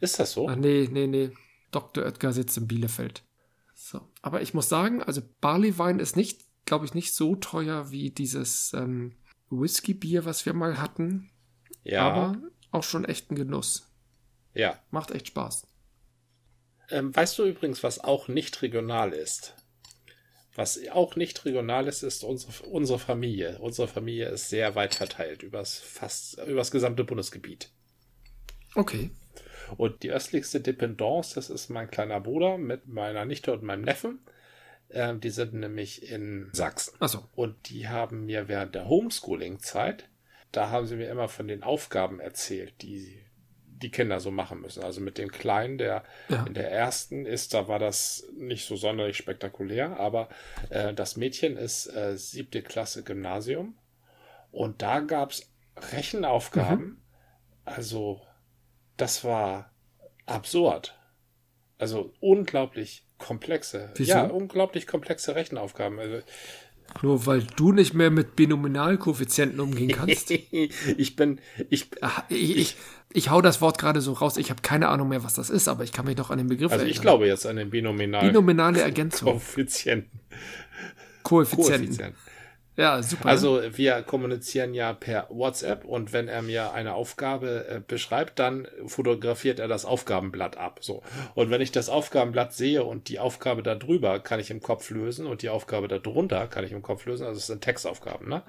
[0.00, 0.48] Ist das so?
[0.48, 1.30] Ah, nee, nee, nee.
[1.70, 2.04] Dr.
[2.04, 3.22] Oetker sitzt in Bielefeld.
[3.74, 4.00] So.
[4.20, 8.72] Aber ich muss sagen, also Barleywein ist nicht, glaube ich, nicht so teuer wie dieses
[8.74, 9.16] ähm,
[9.50, 11.30] Whisky-Bier, was wir mal hatten.
[11.84, 12.02] Ja.
[12.02, 12.38] Aber
[12.70, 13.90] auch schon echt ein Genuss.
[14.54, 14.78] Ja.
[14.90, 15.66] Macht echt Spaß.
[16.90, 19.54] Ähm, weißt du übrigens, was auch nicht regional ist?
[20.54, 23.58] Was auch nicht regional ist, ist unsere, unsere Familie.
[23.60, 27.70] Unsere Familie ist sehr weit verteilt übers fast übers gesamte Bundesgebiet.
[28.74, 29.10] Okay.
[29.78, 34.18] Und die östlichste Dependance, das ist mein kleiner Bruder mit meiner Nichte und meinem Neffen.
[34.92, 36.94] Ähm, die sind nämlich in Sachsen.
[37.00, 37.24] Ach so.
[37.34, 40.08] Und die haben mir während der Homeschooling-Zeit,
[40.52, 43.22] da haben sie mir immer von den Aufgaben erzählt, die
[43.82, 44.82] die Kinder so machen müssen.
[44.82, 46.44] Also mit dem Kleinen, der ja.
[46.46, 50.28] in der ersten ist, da war das nicht so sonderlich spektakulär, aber
[50.70, 53.76] äh, das Mädchen ist äh, siebte Klasse Gymnasium
[54.52, 55.50] und da gab es
[55.92, 56.84] Rechenaufgaben.
[56.84, 57.02] Mhm.
[57.64, 58.22] Also
[58.96, 59.72] das war
[60.26, 60.98] absurd.
[61.78, 63.90] Also unglaublich komplexe.
[63.94, 64.12] Wieso?
[64.12, 65.98] Ja, unglaublich komplexe Rechenaufgaben.
[65.98, 66.18] Also
[67.00, 70.30] nur weil du nicht mehr mit Binominalkoeffizienten umgehen kannst.
[70.96, 72.76] ich bin, ich, Ach, ich, ich,
[73.12, 74.36] ich, hau das Wort gerade so raus.
[74.36, 76.48] Ich habe keine Ahnung mehr, was das ist, aber ich kann mich noch an den
[76.48, 76.90] Begriff also erinnern.
[76.90, 79.32] Also ich glaube jetzt an den Binominal Binominale Ergänzung.
[79.32, 80.20] Koeffizienten.
[81.22, 81.86] Koeffizienten.
[81.86, 82.14] Koeffizienten.
[82.74, 83.28] Ja, super.
[83.28, 88.66] Also wir kommunizieren ja per WhatsApp und wenn er mir eine Aufgabe äh, beschreibt, dann
[88.86, 90.78] fotografiert er das Aufgabenblatt ab.
[90.80, 91.02] So.
[91.34, 94.88] Und wenn ich das Aufgabenblatt sehe und die Aufgabe da drüber kann ich im Kopf
[94.88, 98.28] lösen und die Aufgabe da drunter kann ich im Kopf lösen, also es sind Textaufgaben,
[98.28, 98.42] ne?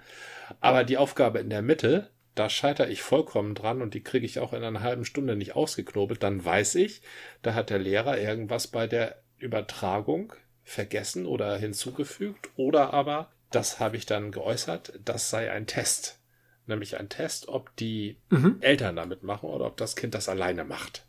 [0.62, 4.40] Aber die Aufgabe in der Mitte, da scheitere ich vollkommen dran und die kriege ich
[4.40, 7.02] auch in einer halben Stunde nicht ausgeknobelt, dann weiß ich,
[7.42, 10.34] da hat der Lehrer irgendwas bei der Übertragung
[10.64, 16.20] vergessen oder hinzugefügt oder aber das habe ich dann geäußert, das sei ein Test.
[16.66, 18.58] Nämlich ein Test, ob die mhm.
[18.62, 21.06] Eltern damit machen oder ob das Kind das alleine macht.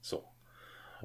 [0.00, 0.24] So.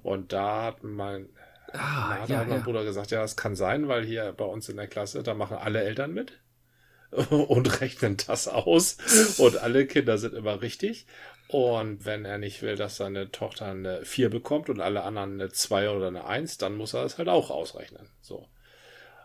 [0.02, 1.30] Und da hat mein,
[1.74, 2.64] ah, da ja, hat mein ja.
[2.64, 5.58] Bruder gesagt, ja, das kann sein, weil hier bei uns in der Klasse, da machen
[5.58, 6.40] alle Eltern mit
[7.30, 8.98] und rechnen das aus
[9.38, 11.06] und alle Kinder sind immer richtig.
[11.48, 15.52] Und wenn er nicht will, dass seine Tochter eine 4 bekommt und alle anderen eine
[15.52, 18.08] 2 oder eine 1, dann muss er es halt auch ausrechnen.
[18.22, 18.48] So.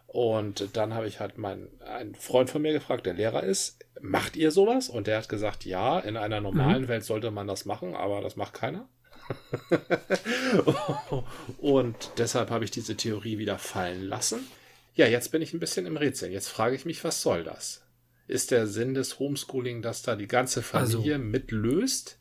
[0.06, 4.36] Und dann habe ich halt meinen einen Freund von mir gefragt, der Lehrer ist, macht
[4.36, 4.88] ihr sowas?
[4.88, 6.88] Und der hat gesagt, ja, in einer normalen mhm.
[6.88, 8.88] Welt sollte man das machen, aber das macht keiner.
[11.58, 14.46] und deshalb habe ich diese Theorie wieder fallen lassen.
[14.94, 16.30] Ja, jetzt bin ich ein bisschen im Rätsel.
[16.30, 17.84] Jetzt frage ich mich, was soll das?
[18.28, 22.18] Ist der Sinn des Homeschooling, dass da die ganze Familie also, mitlöst?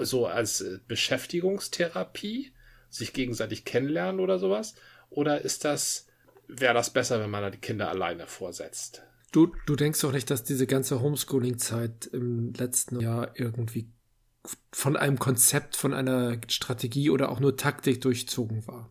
[0.00, 2.52] So als Beschäftigungstherapie?
[2.88, 4.74] Sich gegenseitig kennenlernen oder sowas?
[5.10, 6.06] Oder ist das,
[6.58, 9.02] wäre das besser, wenn man da die Kinder alleine vorsetzt?
[9.32, 13.88] Du, du denkst doch nicht, dass diese ganze Homeschooling-Zeit im letzten Jahr irgendwie
[14.72, 18.90] von einem Konzept, von einer Strategie oder auch nur Taktik durchzogen war.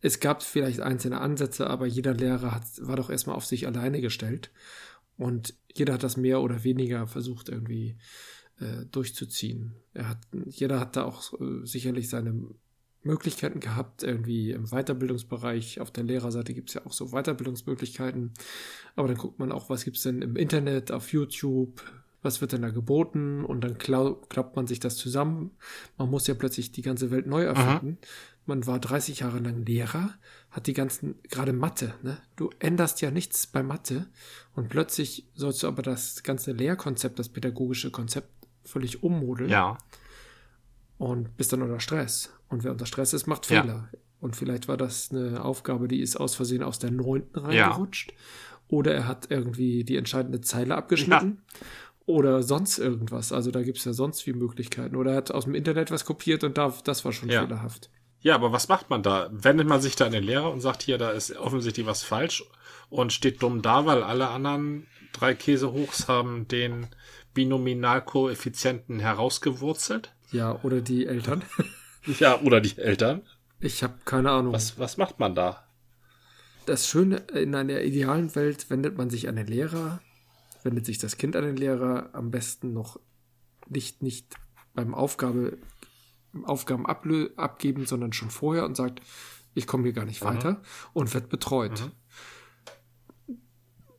[0.00, 4.00] Es gab vielleicht einzelne Ansätze, aber jeder Lehrer hat, war doch erstmal auf sich alleine
[4.00, 4.50] gestellt.
[5.16, 7.98] Und jeder hat das mehr oder weniger versucht irgendwie
[8.60, 9.74] äh, durchzuziehen.
[9.92, 12.48] Er hat, jeder hat da auch äh, sicherlich seine
[13.08, 15.80] Möglichkeiten gehabt, irgendwie im Weiterbildungsbereich.
[15.80, 18.32] Auf der Lehrerseite gibt es ja auch so Weiterbildungsmöglichkeiten.
[18.94, 21.82] Aber dann guckt man auch, was gibt es denn im Internet, auf YouTube,
[22.22, 25.52] was wird denn da geboten und dann klappt man sich das zusammen.
[25.96, 27.98] Man muss ja plötzlich die ganze Welt neu erfinden.
[28.00, 28.08] Aha.
[28.46, 30.14] Man war 30 Jahre lang Lehrer,
[30.50, 32.18] hat die ganzen, gerade Mathe, ne?
[32.34, 34.06] Du änderst ja nichts bei Mathe
[34.54, 38.30] und plötzlich sollst du aber das ganze Lehrkonzept, das pädagogische Konzept
[38.64, 39.50] völlig ummodeln.
[39.50, 39.76] Ja.
[40.98, 42.32] Und bist dann unter Stress.
[42.48, 43.88] Und wer unter Stress ist, macht Fehler.
[43.92, 43.98] Ja.
[44.20, 48.10] Und vielleicht war das eine Aufgabe, die ist aus Versehen aus der neunten reingerutscht.
[48.10, 48.16] Ja.
[48.68, 51.38] Oder er hat irgendwie die entscheidende Zeile abgeschnitten.
[51.44, 51.66] Ja
[52.08, 53.32] oder sonst irgendwas.
[53.32, 54.96] Also da gibt es ja sonst wie Möglichkeiten.
[54.96, 57.90] Oder er hat aus dem Internet was kopiert und da, das war schon fehlerhaft.
[58.20, 59.28] Ja, aber was macht man da?
[59.30, 62.44] Wendet man sich da an den Lehrer und sagt, hier, da ist offensichtlich was falsch
[62.88, 66.86] und steht dumm da, weil alle anderen drei Käsehochs haben den
[67.34, 70.14] Binominalkoeffizienten herausgewurzelt?
[70.30, 71.42] Ja, oder die Eltern.
[72.18, 73.22] ja, oder die Eltern.
[73.60, 74.52] Ich habe keine Ahnung.
[74.52, 75.66] Was, was macht man da?
[76.66, 80.00] Das Schöne, in einer idealen Welt wendet man sich an den Lehrer,
[80.62, 83.00] wendet sich das Kind an den Lehrer am besten noch
[83.68, 84.34] nicht, nicht
[84.74, 85.58] beim Aufgabe,
[86.44, 89.00] Aufgaben ablö abgeben, sondern schon vorher und sagt,
[89.54, 90.34] ich komme hier gar nicht Aha.
[90.34, 90.62] weiter
[90.92, 91.80] und wird betreut.
[91.80, 91.90] Aha.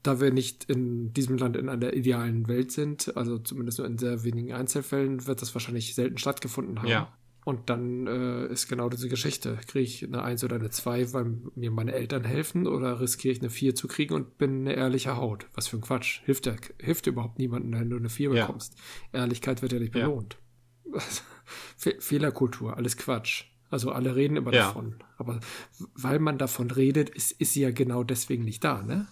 [0.04, 3.98] Da wir nicht in diesem Land in einer idealen Welt sind, also zumindest nur in
[3.98, 6.88] sehr wenigen Einzelfällen, wird das wahrscheinlich selten stattgefunden haben.
[6.88, 7.14] Ja.
[7.46, 9.58] Und dann äh, ist genau diese Geschichte.
[9.68, 13.40] Kriege ich eine 1 oder eine 2, weil mir meine Eltern helfen oder riskiere ich
[13.40, 15.48] eine 4 zu kriegen und bin eine ehrliche Haut?
[15.56, 16.22] Was für ein Quatsch.
[16.26, 18.46] Hilft, der, hilft überhaupt niemandem, wenn du eine 4 ja.
[18.46, 18.76] bekommst.
[19.14, 20.38] Ehrlichkeit wird ja nicht belohnt.
[20.94, 21.00] Ja.
[21.78, 23.46] Fe Fehlerkultur, alles Quatsch.
[23.72, 24.68] Also alle reden immer ja.
[24.68, 24.96] davon.
[25.18, 25.40] Aber
[25.96, 29.08] weil man davon redet, ist, ist sie ja genau deswegen nicht da, ne?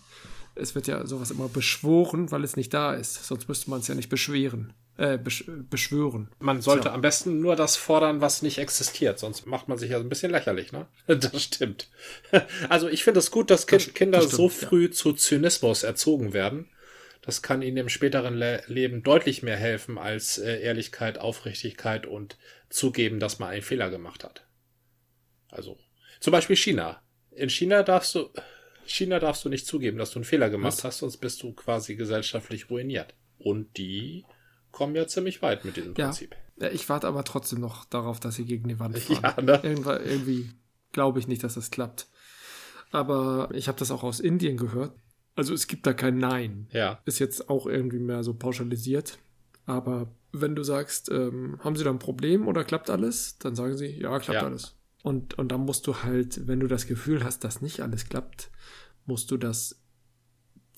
[0.60, 3.26] Es wird ja sowas immer beschworen, weil es nicht da ist.
[3.26, 6.30] Sonst müsste man es ja nicht beschweren äh, besch beschwören.
[6.40, 6.90] Man sollte so.
[6.90, 10.32] am besten nur das fordern, was nicht existiert, sonst macht man sich ja ein bisschen
[10.32, 10.88] lächerlich, ne?
[11.08, 11.90] Das stimmt.
[12.70, 14.92] Also ich finde es gut, dass kind, das, Kinder das stimmt, so früh ja.
[14.92, 16.70] zu Zynismus erzogen werden.
[17.22, 22.38] Das kann ihnen im späteren Le Leben deutlich mehr helfen als äh, Ehrlichkeit, Aufrichtigkeit und
[22.70, 24.46] zugeben, dass man einen Fehler gemacht hat.
[25.50, 25.78] Also
[26.20, 27.02] zum Beispiel China.
[27.32, 28.30] In China darfst du
[28.88, 30.84] China darfst du nicht zugeben, dass du einen Fehler gemacht was?
[30.84, 33.14] hast, sonst bist du quasi gesellschaftlich ruiniert.
[33.38, 34.26] Und die
[34.72, 36.36] kommen ja ziemlich weit mit diesem Prinzip.
[36.60, 39.48] Ja, ich warte aber trotzdem noch darauf, dass sie gegen die Wand fahren.
[39.48, 39.60] Ja, ne?
[39.64, 40.50] Irgendwann, irgendwie
[40.92, 42.08] glaube ich nicht, dass das klappt.
[42.92, 44.94] Aber ich habe das auch aus Indien gehört.
[45.36, 46.68] Also es gibt da kein Nein.
[46.72, 47.00] Ja.
[47.06, 49.20] Ist jetzt auch irgendwie mehr so pauschalisiert.
[49.66, 53.78] Aber wenn du sagst, ähm, haben sie da ein Problem oder klappt alles, dann sagen
[53.78, 54.48] sie, ja, klappt ja.
[54.48, 54.77] alles.
[55.04, 58.52] Und, und dann musst du halt, wenn du das Gefühl hast, dass nicht alles klappt,
[59.06, 59.82] musst du das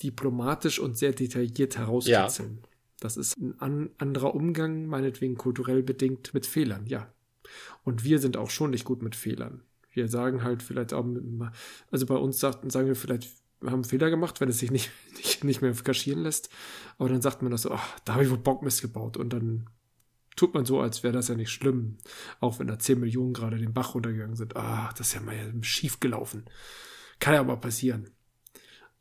[0.03, 2.59] diplomatisch und sehr detailliert herauskitzeln.
[2.61, 2.69] Ja.
[2.99, 7.13] Das ist ein an, anderer Umgang, meinetwegen kulturell bedingt, mit Fehlern, ja.
[7.83, 9.63] Und wir sind auch schon nicht gut mit Fehlern.
[9.91, 11.05] Wir sagen halt vielleicht auch,
[11.91, 14.91] also bei uns sagten, sagen wir vielleicht, wir haben Fehler gemacht, wenn es sich nicht,
[15.17, 16.49] nicht, nicht mehr kaschieren lässt.
[16.97, 19.17] Aber dann sagt man das so, ach, da habe ich wohl Bockmist gebaut.
[19.17, 19.69] Und dann
[20.39, 21.97] tut man so, als wäre das ja nicht schlimm.
[22.39, 24.55] Auch wenn da 10 Millionen gerade den Bach runtergegangen sind.
[24.55, 26.45] Ah, das ist ja mal schief gelaufen.
[27.19, 28.09] Kann ja aber passieren.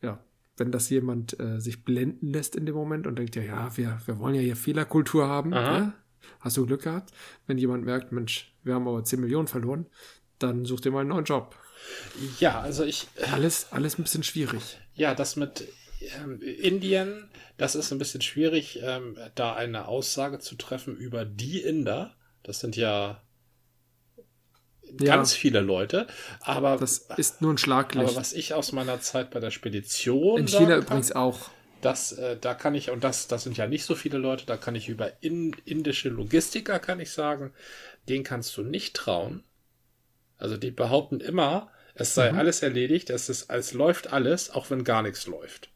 [0.03, 0.19] Ja,
[0.57, 4.01] wenn das jemand äh, sich blenden lässt in dem Moment und denkt, ja, ja, wir,
[4.05, 5.93] wir wollen ja hier Fehlerkultur haben, ja?
[6.41, 7.13] hast du Glück gehabt.
[7.47, 9.87] Wenn jemand merkt, Mensch, wir haben aber 10 Millionen verloren,
[10.41, 11.55] dann such dir mal einen neuen Job.
[12.41, 13.07] Ja, also ich.
[13.15, 14.81] Äh, alles, alles ein bisschen schwierig.
[14.95, 15.69] Ja, das mit
[16.01, 21.61] ähm, Indien, das ist ein bisschen schwierig, ähm, da eine Aussage zu treffen über die
[21.61, 22.15] Inder.
[22.43, 23.21] Das sind ja
[25.01, 25.17] ja.
[25.17, 26.07] ganz viele Leute.
[26.41, 28.09] Aber das ist nur ein Schlaglicht.
[28.09, 30.41] Aber was ich aus meiner Zeit bei der Spedition.
[30.41, 31.51] In China kann, übrigens auch.
[31.81, 34.57] Das, äh, da kann ich, und das, das sind ja nicht so viele Leute, da
[34.57, 37.53] kann ich über in, indische Logistiker, kann ich sagen,
[38.09, 39.45] den kannst du nicht trauen.
[40.39, 42.39] Also die behaupten immer, es sei mhm.
[42.39, 45.71] alles erledigt, es ist, es läuft alles, auch wenn gar nichts läuft.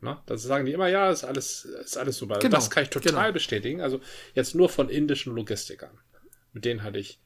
[0.00, 2.38] Na, das sagen die immer, ja, ist alles, ist alles super.
[2.38, 2.56] Genau.
[2.56, 3.32] Das kann ich total genau.
[3.32, 3.80] bestätigen.
[3.80, 4.00] Also
[4.34, 5.98] jetzt nur von indischen Logistikern.
[6.52, 7.20] Mit denen hatte ich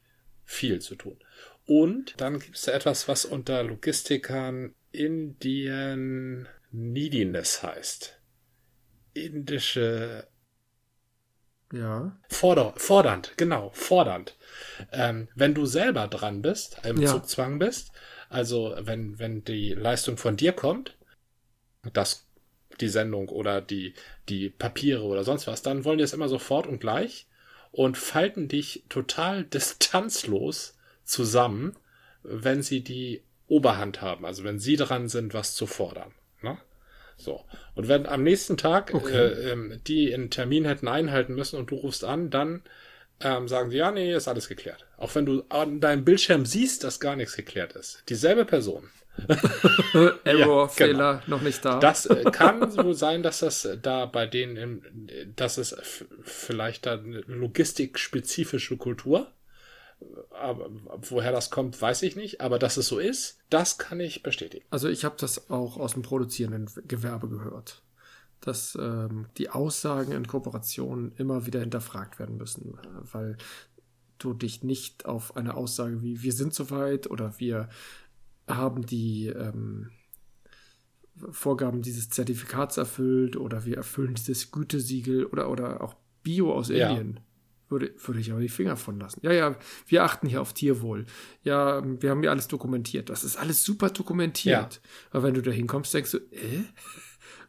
[0.45, 1.17] viel zu tun.
[1.65, 8.19] Und dann gibt es da etwas, was unter Logistikern Indian Neediness heißt.
[9.13, 10.27] Indische
[11.73, 12.17] ja.
[12.29, 14.37] Forder, fordernd, genau, fordernd.
[14.91, 17.09] Ähm, wenn du selber dran bist, im Ja.
[17.09, 17.91] Zugzwang bist,
[18.29, 20.97] also wenn, wenn die Leistung von dir kommt,
[21.93, 22.27] das,
[22.79, 23.93] die Sendung oder die,
[24.29, 27.27] die Papiere oder sonst was, dann wollen die es immer sofort und gleich
[27.71, 31.75] und falten dich total distanzlos zusammen,
[32.23, 36.13] wenn sie die Oberhand haben, also wenn sie dran sind, was zu fordern.
[36.41, 36.57] Ne?
[37.17, 37.43] So.
[37.75, 39.15] Und wenn am nächsten Tag Okay.
[39.15, 42.63] äh, ähm, die einen Termin hätten einhalten müssen und du rufst an, dann
[43.19, 44.85] ähm, sagen sie, ja, nee, ist alles geklärt.
[44.97, 48.03] Auch wenn du an deinem Bildschirm siehst, dass gar nichts geklärt ist.
[48.09, 48.89] Dieselbe Person.
[50.23, 50.67] Error, genau.
[50.67, 51.79] Fehler, noch nicht da.
[51.79, 55.75] Das äh, kann wohl sein, dass das äh, da bei denen, dass es
[56.23, 59.27] vielleicht da eine logistikspezifische Kultur,
[60.31, 60.69] aber
[61.09, 64.65] woher das kommt, weiß ich nicht, aber dass es so ist, das kann ich bestätigen.
[64.69, 67.83] Also ich habe das auch aus dem produzierenden Gewerbe gehört,
[68.39, 73.37] dass ähm, die Aussagen in Kooperationen immer wieder hinterfragt werden müssen, äh, weil
[74.17, 77.69] du dich nicht auf eine Aussage wie wir sind soweit oder wir
[78.57, 79.89] haben die ähm,
[81.31, 86.89] Vorgaben dieses Zertifikats erfüllt oder wir erfüllen dieses Gütesiegel oder, oder auch Bio aus Ja.
[86.89, 87.19] Indien.
[87.69, 89.21] Würde, würde ich aber die Finger von lassen.
[89.23, 89.55] Ja, ja,
[89.87, 91.05] wir achten hier auf Tierwohl.
[91.43, 93.09] Ja, wir haben hier alles dokumentiert.
[93.09, 94.81] Das ist alles super dokumentiert.
[95.11, 96.65] Aber wenn du da hinkommst, denkst du, äh?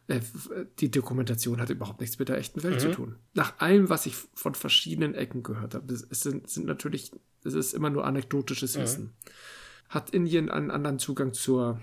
[0.07, 0.21] Äh,
[0.79, 3.17] Die Dokumentation hat überhaupt nichts mit der echten Welt zu tun.
[3.33, 7.11] Nach allem, was ich von verschiedenen Ecken gehört habe, es sind, sind natürlich,
[7.43, 9.11] es ist immer nur anekdotisches Wissen.
[9.93, 11.79] Hat Indien einen anderen Zugang zur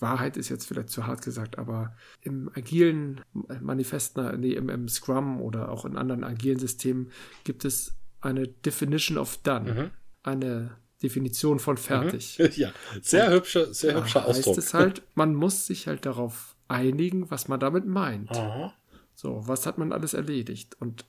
[0.00, 3.20] Wahrheit, ist jetzt vielleicht zu hart gesagt, aber im agilen
[3.60, 7.12] Manifest, nee, im, im Scrum oder auch in anderen agilen Systemen
[7.44, 12.38] gibt es eine Definition of done, eine Definition von fertig.
[12.56, 14.58] Ja, sehr hübsche, sehr hübscher Da heißt Ausdruck.
[14.58, 18.30] es halt, man muss sich halt darauf einigen, was man damit meint.
[18.32, 18.72] Aha.
[19.14, 20.76] So, was hat man alles erledigt?
[20.80, 21.04] Und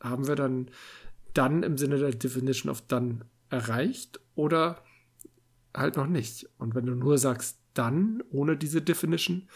[0.00, 0.70] haben wir dann
[1.34, 4.82] dann im Sinne der Definition of dann erreicht oder
[5.76, 6.48] halt noch nicht?
[6.58, 9.48] Und wenn du nur sagst dann ohne diese Definition,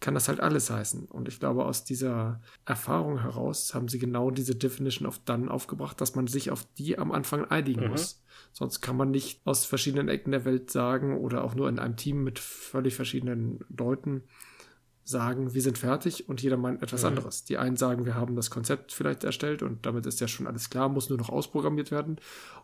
[0.00, 1.06] kann das halt alles heißen.
[1.06, 6.00] Und ich glaube, aus dieser Erfahrung heraus haben sie genau diese Definition of done aufgebracht,
[6.00, 8.22] dass man sich auf die am Anfang einigen muss.
[8.52, 11.96] Sonst kann man nicht aus verschiedenen Ecken der Welt sagen oder auch nur in einem
[11.96, 14.24] Team mit völlig verschiedenen Leuten
[15.08, 17.44] sagen, wir sind fertig und jeder meint etwas anderes.
[17.44, 20.68] Die einen sagen, wir haben das Konzept vielleicht erstellt und damit ist ja schon alles
[20.68, 22.18] klar, muss nur noch ausprogrammiert werden.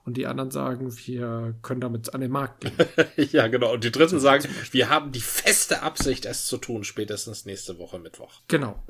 [0.05, 2.73] Und die anderen sagen, wir können damit an den Markt gehen.
[3.33, 3.73] Ja, genau.
[3.73, 7.99] Und die Dritten sagen, wir haben die feste Absicht, es zu tun, spätestens nächste Woche
[8.01, 8.41] Mittwoch.
[8.49, 8.83] genau.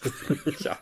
[0.58, 0.78] ja.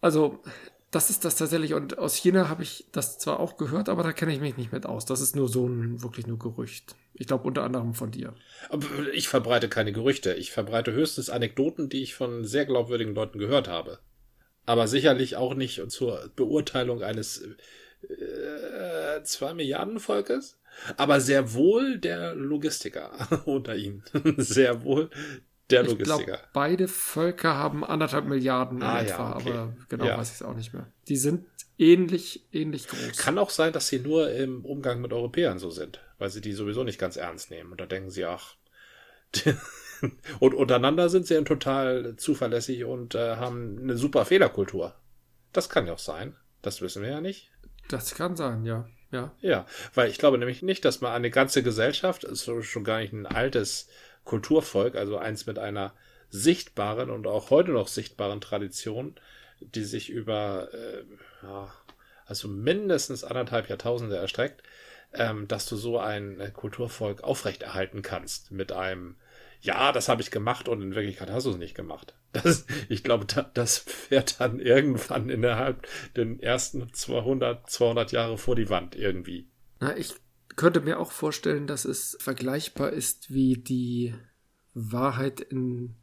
[0.00, 0.42] Also,
[0.90, 1.74] das ist das tatsächlich.
[1.74, 4.72] Und aus China habe ich das zwar auch gehört, aber da kenne ich mich nicht
[4.72, 5.04] mit aus.
[5.04, 6.94] Das ist nur so ein wirklich nur Gerücht.
[7.14, 8.34] Ich glaube unter anderem von dir.
[9.12, 10.34] Ich verbreite keine Gerüchte.
[10.34, 13.98] Ich verbreite höchstens Anekdoten, die ich von sehr glaubwürdigen Leuten gehört habe.
[14.64, 17.42] Aber sicherlich auch nicht zur Beurteilung eines
[18.02, 20.58] äh, zwei Milliarden Volkes,
[20.96, 24.04] aber sehr wohl der Logistiker unter ihnen.
[24.36, 25.10] sehr wohl
[25.70, 26.40] der Ich glaube, Logistiker.
[26.52, 29.50] beide Völker haben anderthalb Milliarden Ah, ja, etwa, okay.
[29.52, 30.18] aber genau Ja.
[30.18, 30.86] weiß ich es auch nicht mehr.
[31.08, 31.44] Die sind
[31.78, 33.16] ähnlich, ähnlich groß.
[33.18, 36.52] Kann auch sein, dass sie nur im Umgang mit Europäern so sind, weil sie die
[36.52, 37.72] sowieso nicht ganz ernst nehmen.
[37.72, 38.54] Und da denken sie, ach.
[40.40, 44.94] und untereinander sind sie total zuverlässig und äh, haben eine super Fehlerkultur.
[45.52, 46.36] Das kann ja auch sein.
[46.62, 47.50] Das wissen wir ja nicht.
[47.88, 48.88] Das kann sein, ja.
[49.10, 49.32] Ja.
[49.40, 53.12] Ja, weil ich glaube nämlich nicht, dass man eine ganze Gesellschaft, ist schon gar nicht
[53.14, 53.88] ein altes
[54.28, 55.94] Kulturvolk, also eins mit einer
[56.30, 59.14] sichtbaren und auch heute noch sichtbaren Tradition,
[59.60, 61.02] die sich über äh,
[61.42, 61.72] ja,
[62.26, 64.62] also mindestens anderthalb Jahrtausende erstreckt,
[65.14, 69.16] ähm, dass du so ein Kulturvolk aufrechterhalten kannst mit einem
[69.60, 72.14] ja, das habe ich gemacht und in Wirklichkeit hast du es nicht gemacht.
[72.30, 78.54] Das, ich glaube, da, das fährt dann irgendwann innerhalb den ersten 200, 200 Jahre vor
[78.54, 79.48] die Wand irgendwie.
[79.80, 80.14] Na, ich
[80.58, 84.14] könnte mir auch vorstellen, dass es vergleichbar ist wie die
[84.74, 85.94] Wahrheit in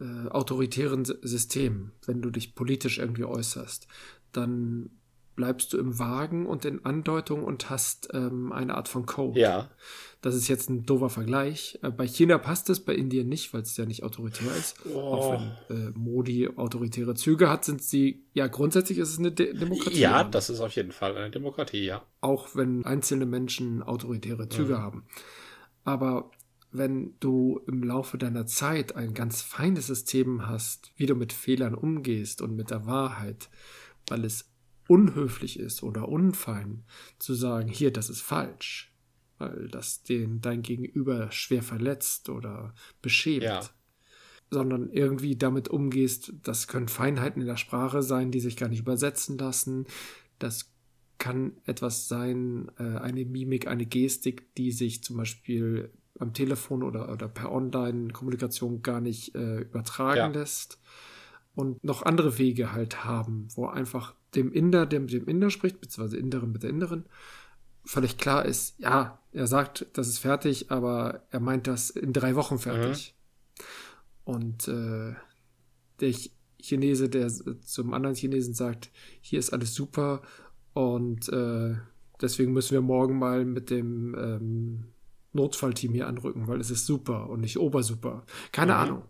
[0.00, 1.92] äh, autoritären Systemen.
[2.04, 3.86] Wenn du dich politisch irgendwie äußerst,
[4.32, 4.90] dann
[5.36, 9.40] bleibst du im Wagen und in Andeutung und hast ähm, eine Art von Code.
[9.40, 9.70] Ja,
[10.20, 11.78] Das ist jetzt ein doofer Vergleich.
[11.82, 14.76] Äh, Bei China passt es, bei Indien nicht, weil es ja nicht autoritär ist.
[14.92, 14.98] Oh.
[14.98, 15.32] Auch
[15.68, 20.00] wenn äh, Modi autoritäre Züge hat, sind sie, ja, grundsätzlich ist es eine De Demokratie.
[20.00, 22.02] ja, das ist auf jeden Fall eine Demokratie, ja.
[22.20, 24.82] auch wenn einzelne Menschen autoritäre Züge Mhm.
[24.82, 25.04] haben.
[25.84, 26.30] Aber
[26.72, 31.74] wenn du im Laufe deiner Zeit ein ganz feines System hast, wie du mit Fehlern
[31.74, 33.48] umgehst und mit der Wahrheit,
[34.08, 34.49] weil es
[34.90, 36.82] unhöflich ist oder unfein,
[37.20, 38.92] zu sagen, hier, das ist falsch,
[39.38, 43.44] weil das den dein Gegenüber schwer verletzt oder beschämt.
[43.44, 43.60] Ja.
[44.50, 48.80] Sondern irgendwie damit umgehst, das können Feinheiten in der Sprache sein, die sich gar nicht
[48.80, 49.86] übersetzen lassen.
[50.40, 50.72] Das
[51.18, 57.12] kann etwas sein, äh, eine Mimik, eine Gestik, die sich zum Beispiel am Telefon oder,
[57.12, 60.26] oder per Online-Kommunikation gar nicht äh, übertragen ja.
[60.26, 60.80] lässt.
[61.54, 65.80] Und noch andere Wege halt haben, wo einfach dem Inder, der mit dem Inder spricht,
[65.80, 67.04] beziehungsweise Inderin mit der Inderin,
[67.84, 72.36] völlig klar ist, ja, er sagt, das ist fertig, aber er meint das in drei
[72.36, 73.14] Wochen fertig.
[73.16, 73.64] Mhm.
[74.24, 75.14] Und äh,
[76.00, 76.14] der
[76.60, 80.22] Chinese, der zum anderen Chinesen sagt, hier ist alles super
[80.72, 81.76] und äh,
[82.20, 84.84] deswegen müssen wir morgen mal mit dem ähm,
[85.32, 88.24] Notfallteam hier anrücken, weil es ist super und nicht obersuper.
[88.52, 88.78] Keine mhm.
[88.78, 89.02] Ahnung.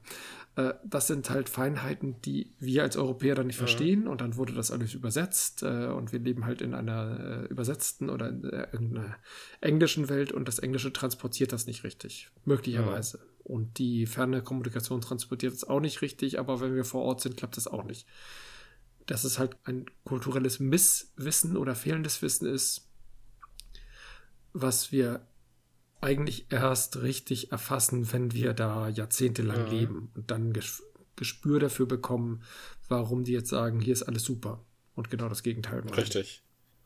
[0.56, 3.66] Äh, das sind halt Feinheiten, die wir als Europäer dann nicht mhm.
[3.66, 7.46] verstehen und dann wurde das alles übersetzt äh, und wir leben halt in einer äh,
[7.46, 9.16] übersetzten oder in äh, irgendeiner
[9.60, 13.18] englischen Welt und das Englische transportiert das nicht richtig, möglicherweise.
[13.18, 13.30] Mhm.
[13.44, 17.36] Und die ferne Kommunikation transportiert es auch nicht richtig, aber wenn wir vor Ort sind,
[17.36, 18.06] klappt das auch nicht.
[19.06, 22.86] Dass es halt ein kulturelles Misswissen oder fehlendes Wissen ist,
[24.52, 25.26] was wir
[26.00, 29.70] eigentlich erst richtig erfassen, wenn wir da jahrzehntelang mhm.
[29.70, 30.52] leben und dann
[31.16, 32.42] Gespür dafür bekommen,
[32.88, 35.94] warum die jetzt sagen, hier ist alles super und genau das Gegenteil machen.
[35.94, 36.42] Richtig.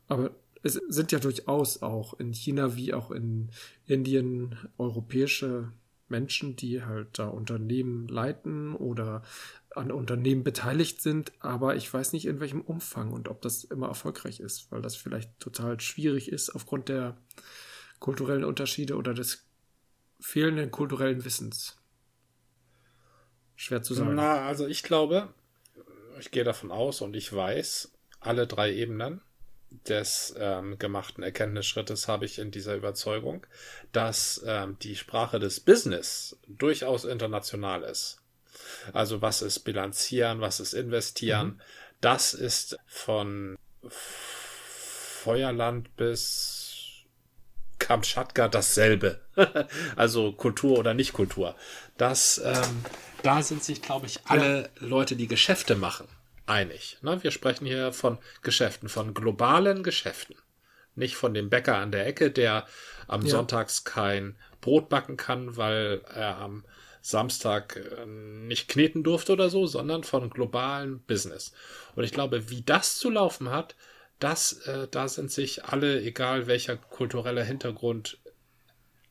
[0.09, 3.51] Aber es sind ja durchaus auch in China wie auch in
[3.87, 5.73] Indien europäische
[6.09, 9.23] Menschen, die halt da Unternehmen leiten oder
[9.75, 13.89] an Unternehmen beteiligt sind, aber ich weiß nicht in welchem Umfang und ob das immer
[13.89, 17.17] erfolgreich ist, weil das vielleicht total schwierig ist aufgrund der
[18.05, 19.47] kulturellen Unterschiede oder des
[20.21, 21.79] fehlenden kulturellen Wissens?
[23.57, 24.15] Schwer zu sagen.
[24.15, 25.33] Na, also ich glaube,
[26.21, 29.23] ich gehe davon aus und ich weiß, alle drei Ebenen
[29.89, 33.47] des ähm, gemachten Erkenntnisschrittes habe ich in dieser Überzeugung,
[33.93, 38.21] dass ähm, die Sprache des Business durchaus international ist.
[38.93, 41.61] Also was ist Bilanzieren, was ist Investieren, mhm.
[42.03, 43.57] das ist von
[43.89, 46.54] Feuerland bis
[47.85, 49.21] Kamtschatka dasselbe.
[49.97, 51.55] also Kultur oder nicht Kultur.
[51.99, 52.85] Das, ähm,
[53.23, 54.69] da sind sich, glaube ich, alle ja.
[54.87, 56.09] Leute, die Geschäfte machen,
[56.47, 56.97] einig.
[57.03, 57.23] Ne?
[57.23, 60.37] Wir sprechen hier von Geschäften, von globalen Geschäften.
[60.95, 62.67] Nicht von dem Bäcker an der Ecke, der
[63.07, 63.29] am ja.
[63.29, 66.65] Sonntags kein Brot backen kann, weil er am
[67.03, 71.53] Samstag äh, nicht kneten durfte oder so, sondern von globalen Business.
[71.97, 73.75] Und ich glaube, wie das zu laufen hat,
[74.25, 78.19] das, äh, da sind sich alle, egal welcher kultureller Hintergrund,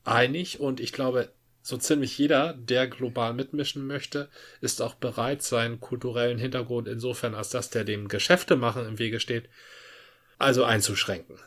[0.04, 0.60] einig.
[0.60, 4.28] Und ich glaube, so ziemlich jeder, der global mitmischen möchte,
[4.60, 9.20] ist auch bereit, seinen kulturellen Hintergrund insofern, als dass der dem Geschäfte machen im Wege
[9.20, 9.50] steht,
[10.40, 11.40] also einzuschränken.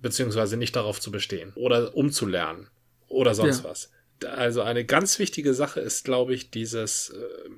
[0.00, 2.70] Beziehungsweise nicht darauf zu bestehen oder umzulernen
[3.08, 3.70] oder sonst ja.
[3.70, 3.90] was.
[4.24, 7.50] Also eine ganz wichtige Sache ist, glaube ich, dieses, äh,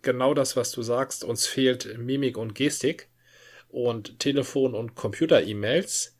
[0.00, 3.11] genau das, was du sagst, uns fehlt Mimik und Gestik
[3.72, 6.16] und Telefon- und Computer-E-Mails,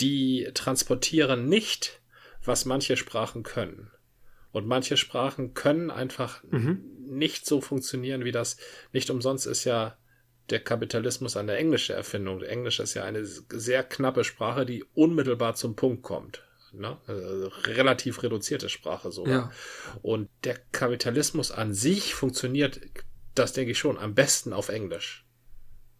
[0.00, 2.02] die transportieren nicht,
[2.44, 3.90] was manche Sprachen können.
[4.52, 6.84] Und manche Sprachen können einfach mhm.
[7.06, 8.56] nicht so funktionieren wie das.
[8.92, 9.96] Nicht umsonst ist ja
[10.50, 12.42] der Kapitalismus eine englische Erfindung.
[12.42, 16.44] Englisch ist ja eine sehr knappe Sprache, die unmittelbar zum Punkt kommt.
[16.72, 16.98] Ne?
[17.06, 19.32] Also relativ reduzierte Sprache sogar.
[19.32, 19.52] Ja.
[20.02, 22.80] Und der Kapitalismus an sich funktioniert,
[23.36, 25.24] das denke ich schon, am besten auf Englisch.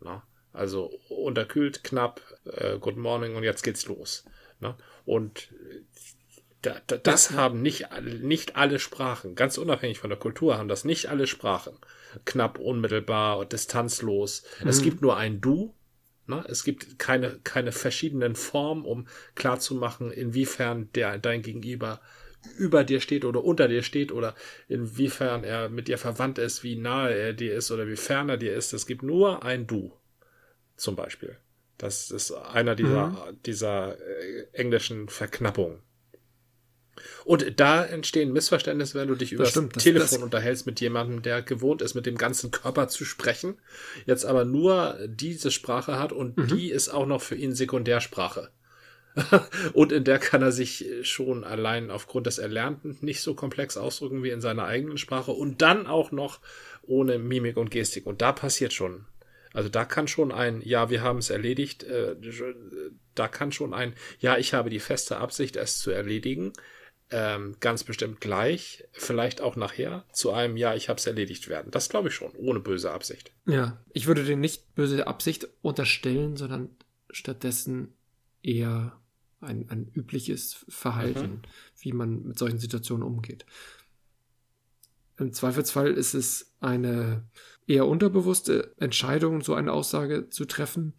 [0.01, 0.23] Ne?
[0.53, 4.25] Also unterkühlt, knapp, äh, Good Morning und jetzt geht's los.
[4.61, 4.75] Ne?
[5.05, 5.49] Und
[6.63, 7.89] da, da, das haben nicht,
[8.21, 11.77] nicht alle Sprachen, ganz unabhängig von der Kultur, haben das nicht alle Sprachen.
[12.25, 14.45] Knapp, unmittelbar und distanzlos.
[14.61, 14.69] Mhm.
[14.69, 15.75] Es gibt nur ein Du.
[16.27, 16.45] Ne?
[16.49, 22.01] Es gibt keine, keine verschiedenen Formen, um klarzumachen, inwiefern der, dein Gegenüber
[22.57, 24.35] über dir steht oder unter dir steht oder
[24.67, 28.39] inwiefern er mit dir verwandt ist, wie nahe er dir ist oder wie fern er
[28.39, 28.73] dir ist.
[28.73, 29.93] Es gibt nur ein Du
[30.81, 31.37] zum Beispiel.
[31.79, 33.43] Das ist einer dieser, mhm.
[33.47, 35.79] dieser äh, englischen Verknappungen.
[37.25, 41.23] Und da entstehen Missverständnisse, wenn du dich über das, das Telefon das unterhältst mit jemandem,
[41.23, 43.57] der gewohnt ist, mit dem ganzen Körper zu sprechen,
[44.05, 46.49] jetzt aber nur diese Sprache hat und mhm.
[46.49, 48.51] die ist auch noch für ihn Sekundärsprache.
[49.73, 54.23] und in der kann er sich schon allein aufgrund des Erlernten nicht so komplex ausdrücken
[54.23, 56.41] wie in seiner eigenen Sprache und dann auch noch
[56.83, 58.07] ohne Mimik und Gestik.
[58.07, 59.07] Und da passiert schon
[59.53, 62.17] also da kann schon ein, ja, wir haben es erledigt, äh,
[63.15, 66.53] da kann schon ein, ja, ich habe die feste Absicht, es zu erledigen,
[67.11, 71.73] ähm, ganz bestimmt gleich, vielleicht auch nachher, zu einem Ja, ich habe es erledigt werden.
[71.73, 73.33] Das glaube ich schon, ohne böse Absicht.
[73.47, 76.71] Ja, ich würde dir nicht böse Absicht unterstellen, sondern
[77.11, 77.95] stattdessen
[78.43, 78.97] eher
[79.41, 81.43] ein, ein übliches Verhalten, mhm.
[81.81, 83.45] wie man mit solchen Situationen umgeht.
[85.19, 87.25] Im Zweifelsfall ist es eine
[87.71, 90.95] eher unterbewusste Entscheidung, so eine Aussage zu treffen,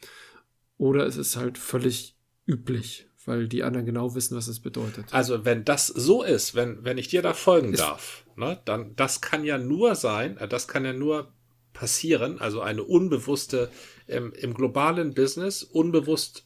[0.78, 2.16] oder es ist halt völlig
[2.48, 5.06] üblich, weil die anderen genau wissen, was es bedeutet.
[5.12, 8.96] Also wenn das so ist, wenn, wenn ich dir da folgen ist darf, ne, dann
[8.96, 11.32] das kann ja nur sein, äh, das kann ja nur
[11.74, 13.70] passieren, also eine unbewusste,
[14.08, 16.46] im, im globalen Business unbewusst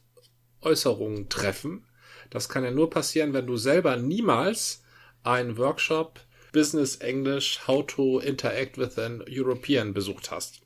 [0.60, 1.84] Äußerungen treffen.
[2.30, 4.82] Das kann ja nur passieren, wenn du selber niemals
[5.22, 6.20] einen Workshop
[6.56, 10.62] Business English How to Interact with an European besucht hast.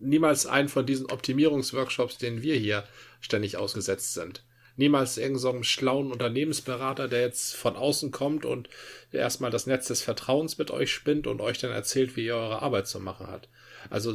[0.00, 2.82] Niemals einen von diesen Optimierungsworkshops, denen wir hier
[3.20, 4.42] ständig ausgesetzt sind
[4.80, 8.68] niemals irgendeinem so schlauen Unternehmensberater, der jetzt von außen kommt und
[9.12, 12.62] erstmal das Netz des Vertrauens mit euch spinnt und euch dann erzählt, wie ihr eure
[12.62, 13.48] Arbeit zu machen habt.
[13.90, 14.14] Also,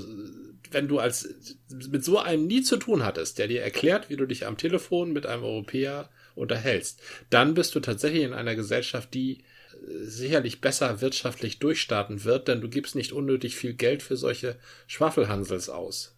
[0.71, 1.29] wenn du als
[1.89, 5.13] mit so einem nie zu tun hattest, der dir erklärt, wie du dich am Telefon
[5.13, 6.99] mit einem Europäer unterhältst,
[7.29, 9.43] dann bist du tatsächlich in einer Gesellschaft, die
[9.87, 14.57] sicherlich besser wirtschaftlich durchstarten wird, denn du gibst nicht unnötig viel Geld für solche
[14.87, 16.15] Schwafelhansels aus.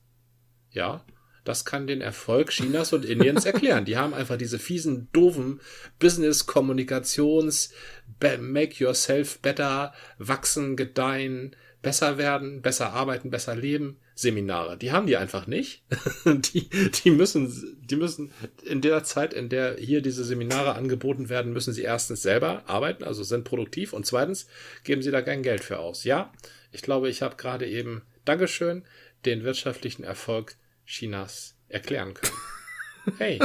[0.72, 1.06] Ja?
[1.44, 3.86] Das kann den Erfolg Chinas und Indiens erklären.
[3.86, 5.62] Die haben einfach diese fiesen, doofen
[6.00, 7.74] Business-Kommunikations,
[8.40, 13.98] make yourself better, wachsen, gedeihen, besser werden, besser arbeiten, besser leben.
[14.18, 14.78] Seminare.
[14.78, 15.84] Die haben die einfach nicht.
[16.26, 16.68] die,
[17.04, 18.32] die müssen, die müssen
[18.64, 23.04] in der Zeit, in der hier diese Seminare angeboten werden, müssen sie erstens selber arbeiten,
[23.04, 24.48] also sind produktiv und zweitens
[24.84, 26.04] geben sie da kein Geld für aus.
[26.04, 26.34] Ja,
[26.72, 28.84] ich glaube, ich habe gerade eben, Dankeschön,
[29.26, 30.56] den wirtschaftlichen Erfolg
[30.86, 32.34] Chinas erklären können.
[33.18, 33.40] Hey.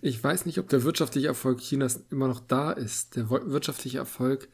[0.00, 3.14] Ich weiß nicht, ob der wirtschaftliche Erfolg Chinas immer noch da ist.
[3.14, 4.48] Der wirtschaftliche Erfolg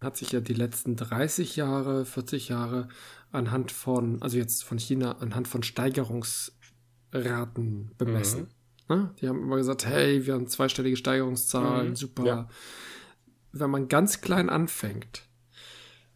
[0.00, 2.88] hat sich ja die letzten 30 Jahre, 40 Jahre
[3.36, 8.48] anhand von, also jetzt von China, anhand von Steigerungsraten bemessen.
[8.88, 8.96] Mhm.
[8.96, 9.14] Ne?
[9.20, 11.96] Die haben immer gesagt, hey, wir haben zweistellige Steigerungszahlen, mhm.
[11.96, 12.26] super.
[12.26, 12.48] Ja.
[13.52, 15.22] Wenn man ganz klein anfängt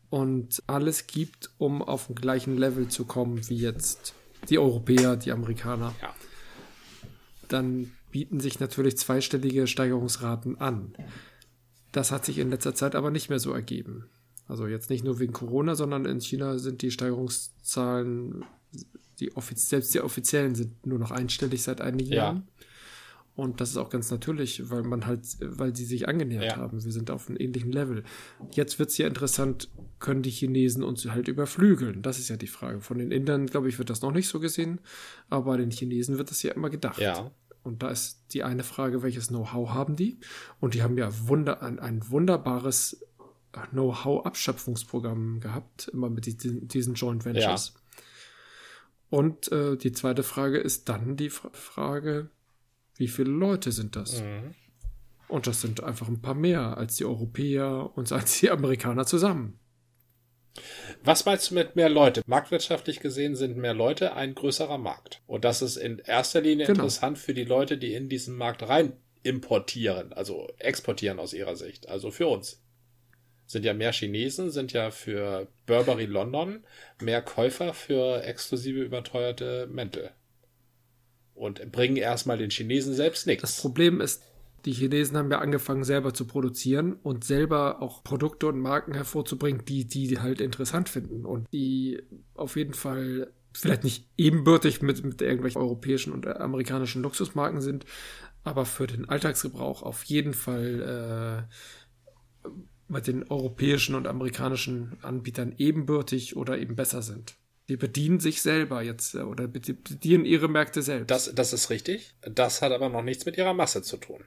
[0.08, 4.14] und alles gibt, um auf den gleichen Level zu kommen wie jetzt
[4.48, 6.14] die Europäer, die Amerikaner, ja.
[7.48, 10.94] dann bieten sich natürlich zweistellige Steigerungsraten an.
[11.92, 14.08] Das hat sich in letzter Zeit aber nicht mehr so ergeben.
[14.50, 18.44] Also jetzt nicht nur wegen Corona, sondern in China sind die Steigerungszahlen,
[19.20, 22.16] die selbst die offiziellen sind nur noch einstellig seit einigen ja.
[22.16, 22.48] Jahren.
[23.36, 26.56] Und das ist auch ganz natürlich, weil man halt, weil sie sich angenähert ja.
[26.56, 26.82] haben.
[26.82, 28.02] Wir sind auf einem ähnlichen Level.
[28.50, 29.70] Jetzt wird es ja interessant,
[30.00, 32.02] können die Chinesen uns halt überflügeln?
[32.02, 32.80] Das ist ja die Frage.
[32.80, 34.80] Von den Indern, glaube ich, wird das noch nicht so gesehen,
[35.28, 36.98] aber bei den Chinesen wird das ja immer gedacht.
[36.98, 37.30] Ja.
[37.62, 40.18] Und da ist die eine Frage, welches Know-how haben die?
[40.58, 43.06] Und die haben ja wunder, ein, ein wunderbares
[43.70, 47.74] Know-how-Abschöpfungsprogramm gehabt, immer mit diesen, diesen Joint Ventures.
[47.74, 48.02] Ja.
[49.10, 52.30] Und äh, die zweite Frage ist dann die Frage,
[52.96, 54.22] wie viele Leute sind das?
[54.22, 54.54] Mhm.
[55.26, 59.58] Und das sind einfach ein paar mehr als die Europäer und als die Amerikaner zusammen.
[61.04, 62.22] Was meinst du mit mehr Leute?
[62.26, 65.22] Marktwirtschaftlich gesehen sind mehr Leute ein größerer Markt.
[65.26, 66.80] Und das ist in erster Linie genau.
[66.80, 68.92] interessant für die Leute, die in diesen Markt rein
[69.22, 71.88] importieren, also exportieren aus ihrer Sicht.
[71.88, 72.62] Also für uns.
[73.50, 76.62] Sind ja mehr Chinesen, sind ja für Burberry London
[77.02, 80.10] mehr Käufer für exklusive überteuerte Mäntel
[81.34, 83.42] und bringen erstmal den Chinesen selbst nichts.
[83.42, 84.22] Das Problem ist,
[84.66, 89.64] die Chinesen haben ja angefangen, selber zu produzieren und selber auch Produkte und Marken hervorzubringen,
[89.64, 92.00] die die halt interessant finden und die
[92.34, 97.84] auf jeden Fall vielleicht nicht ebenbürtig mit, mit irgendwelchen europäischen und amerikanischen Luxusmarken sind,
[98.44, 101.48] aber für den Alltagsgebrauch auf jeden Fall
[102.46, 102.48] äh,
[102.90, 107.36] mit den europäischen und amerikanischen Anbietern ebenbürtig oder eben besser sind.
[107.68, 111.10] Die bedienen sich selber jetzt äh, oder bedienen ihre Märkte selbst.
[111.10, 112.14] Das, das ist richtig.
[112.22, 114.24] Das hat aber noch nichts mit ihrer Masse zu tun.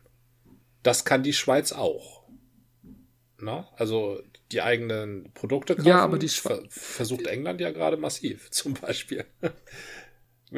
[0.82, 2.24] Das kann die Schweiz auch.
[3.39, 3.68] Na?
[3.76, 4.22] Also
[4.53, 9.26] die eigenen Produkte kaufen, ja, aber die Schweiz versucht England ja gerade massiv, zum Beispiel.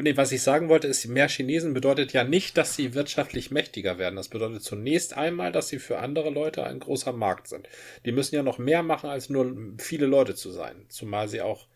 [0.02, 3.98] Nee, was ich sagen wollte, ist, mehr Chinesen bedeutet ja nicht, dass sie wirtschaftlich mächtiger
[3.98, 4.16] werden.
[4.16, 7.68] Das bedeutet zunächst einmal, dass sie für andere Leute ein großer Markt sind.
[8.04, 10.86] Die müssen ja noch mehr machen, als nur viele Leute zu sein.
[10.88, 11.66] Zumal sie auch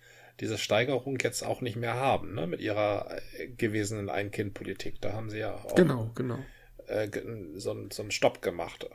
[0.40, 2.46] diese Steigerung jetzt auch nicht mehr haben, ne?
[2.46, 5.00] mit ihrer äh, gewesenen Ein-Kind-Politik.
[5.00, 6.38] Da haben sie ja auch genau, genau.
[6.86, 7.08] Äh,
[7.56, 8.88] so, so einen Stopp gemacht.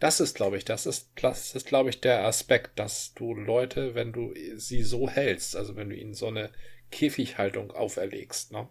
[0.00, 3.94] Das ist, glaube ich, das ist, das ist, glaube ich, der Aspekt, dass du Leute,
[3.94, 6.50] wenn du sie so hältst, also wenn du ihnen so eine
[6.92, 8.68] Käfighaltung auferlegst, ne?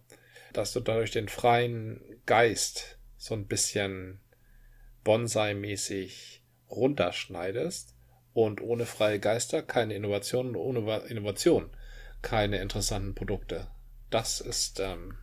[0.53, 4.21] dass du dadurch den freien Geist so ein bisschen
[5.03, 7.95] Bonsai-mäßig runterschneidest
[8.33, 11.69] und ohne freie Geister keine Innovation, ohne Innovation
[12.21, 13.67] keine interessanten Produkte.
[14.09, 15.17] Das ist, ähm,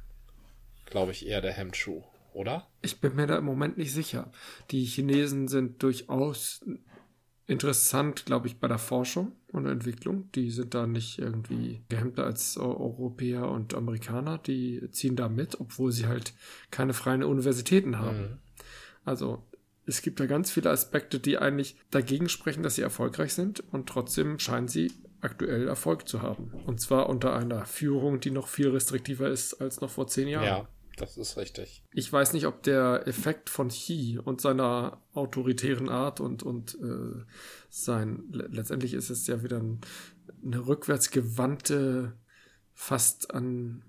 [0.86, 2.68] glaube ich, eher der Hemdschuh, oder?
[2.82, 4.32] Ich bin mir da im Moment nicht sicher.
[4.70, 6.64] Die Chinesen sind durchaus
[7.48, 10.30] interessant, glaube ich, bei der Forschung und Entwicklung.
[10.32, 14.38] Die sind da nicht irgendwie gehemmter als Europäer und Amerikaner.
[14.38, 16.34] Die ziehen da mit, obwohl sie halt
[16.70, 18.20] keine freien Universitäten haben.
[18.20, 18.38] Mhm.
[19.04, 19.42] Also
[19.86, 23.88] es gibt da ganz viele Aspekte, die eigentlich dagegen sprechen, dass sie erfolgreich sind und
[23.88, 24.92] trotzdem scheinen sie
[25.22, 26.52] aktuell Erfolg zu haben.
[26.66, 30.44] Und zwar unter einer Führung, die noch viel restriktiver ist als noch vor zehn Jahren.
[30.44, 30.68] Ja,
[30.98, 31.84] das ist richtig.
[31.92, 37.24] Ich weiß nicht, ob der Effekt von Xi und seiner autoritären Art und, und äh,
[37.70, 39.80] sein, letztendlich ist es ja wieder ein,
[40.44, 42.16] eine rückwärtsgewandte,
[42.74, 43.82] fast an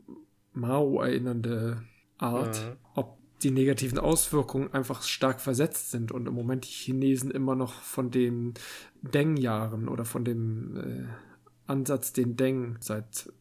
[0.54, 1.84] Mao erinnernde
[2.18, 2.78] Art, mhm.
[2.96, 7.82] ob die negativen Auswirkungen einfach stark versetzt sind und im Moment die Chinesen immer noch
[7.82, 8.54] von den
[9.02, 11.08] Deng-Jahren oder von dem äh,
[11.68, 13.32] Ansatz, den Deng seit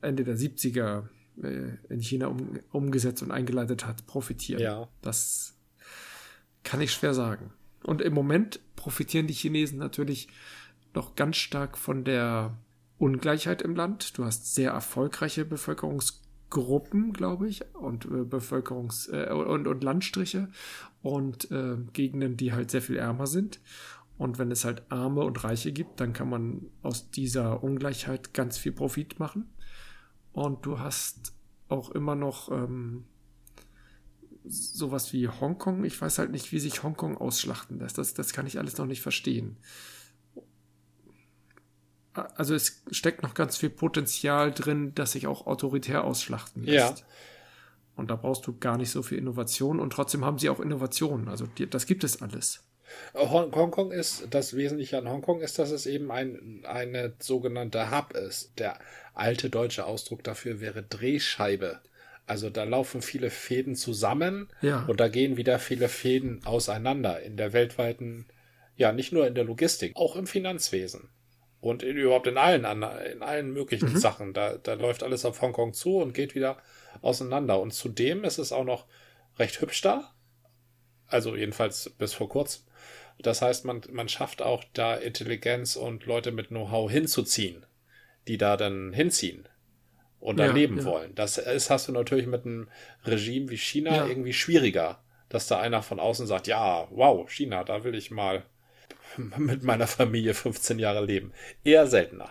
[0.00, 1.02] Ende der 70er äh,
[1.36, 4.62] in China um, umgesetzt und eingeleitet hat, profitieren.
[4.62, 4.88] Ja.
[5.00, 5.54] Das
[6.62, 7.52] kann ich schwer sagen.
[7.82, 10.28] Und im Moment profitieren die Chinesen natürlich
[10.94, 12.56] noch ganz stark von der
[12.98, 14.16] Ungleichheit im Land.
[14.16, 20.48] Du hast sehr erfolgreiche Bevölkerungsgruppen, glaube ich, und äh, Bevölkerungs- äh, und, und Landstriche
[21.02, 23.60] und äh, Gegenden, die halt sehr viel ärmer sind.
[24.18, 28.56] Und wenn es halt Arme und Reiche gibt, dann kann man aus dieser Ungleichheit ganz
[28.58, 29.50] viel Profit machen.
[30.32, 31.34] Und du hast
[31.68, 33.04] auch immer noch ähm,
[34.44, 35.84] sowas wie Hongkong.
[35.84, 37.98] Ich weiß halt nicht, wie sich Hongkong ausschlachten lässt.
[37.98, 39.56] Das, das kann ich alles noch nicht verstehen.
[42.14, 47.00] Also es steckt noch ganz viel Potenzial drin, das sich auch autoritär ausschlachten lässt.
[47.00, 47.06] Ja.
[47.96, 51.28] Und da brauchst du gar nicht so viel Innovation und trotzdem haben sie auch Innovationen.
[51.28, 52.64] Also die, das gibt es alles.
[53.14, 58.58] Hongkong ist, das Wesentliche an Hongkong ist, dass es eben ein, eine sogenannte Hub ist.
[58.58, 58.78] Der
[59.14, 61.80] alte deutsche Ausdruck dafür wäre Drehscheibe.
[62.26, 64.84] Also da laufen viele Fäden zusammen ja.
[64.86, 68.26] und da gehen wieder viele Fäden auseinander in der weltweiten,
[68.76, 71.10] ja, nicht nur in der Logistik, auch im Finanzwesen.
[71.60, 73.98] Und in, überhaupt in allen, in allen möglichen mhm.
[73.98, 74.32] Sachen.
[74.32, 76.56] Da, da läuft alles auf Hongkong zu und geht wieder
[77.02, 77.60] auseinander.
[77.60, 78.86] Und zudem ist es auch noch
[79.38, 80.12] recht hübsch da.
[81.06, 82.62] Also jedenfalls bis vor kurzem.
[83.22, 87.64] Das heißt, man, man schafft auch da Intelligenz und Leute mit Know-how hinzuziehen,
[88.28, 89.48] die da dann hinziehen
[90.20, 90.84] und da ja, leben ja.
[90.84, 91.14] wollen.
[91.14, 92.68] Das ist, hast du natürlich mit einem
[93.04, 94.06] Regime wie China ja.
[94.06, 98.44] irgendwie schwieriger, dass da einer von außen sagt, ja, wow, China, da will ich mal
[99.36, 101.32] mit meiner Familie 15 Jahre leben.
[101.64, 102.30] Eher seltener.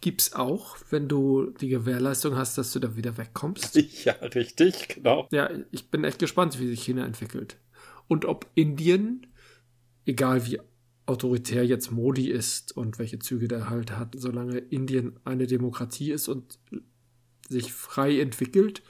[0.00, 3.74] Gibt's auch, wenn du die Gewährleistung hast, dass du da wieder wegkommst?
[4.04, 5.26] Ja, richtig, genau.
[5.32, 7.56] Ja, ich bin echt gespannt, wie sich China entwickelt.
[8.06, 9.26] Und ob Indien
[10.06, 10.60] egal wie
[11.06, 16.28] autoritär jetzt Modi ist und welche Züge der halt hat, solange Indien eine Demokratie ist
[16.28, 16.58] und
[17.48, 18.82] sich frei entwickelt,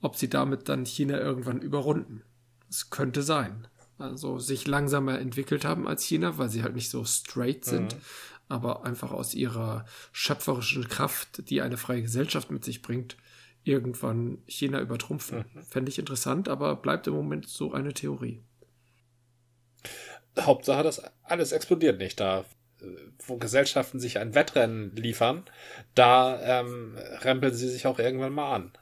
[0.00, 2.22] ob sie damit dann China irgendwann überrunden.
[2.68, 3.66] Es könnte sein.
[3.98, 8.00] Also sich langsamer entwickelt haben als China, weil sie halt nicht so straight sind, mhm.
[8.48, 13.16] aber einfach aus ihrer schöpferischen Kraft, die eine freie Gesellschaft mit sich bringt,
[13.64, 15.46] irgendwann China übertrumpfen.
[15.54, 15.62] Mhm.
[15.62, 18.42] Fände ich interessant, aber bleibt im Moment so eine Theorie.
[20.38, 22.44] Hauptsache, das alles explodiert nicht da.
[23.26, 25.44] Wo Gesellschaften sich ein Wettrennen liefern,
[25.94, 28.72] da ähm, rempeln sie sich auch irgendwann mal an.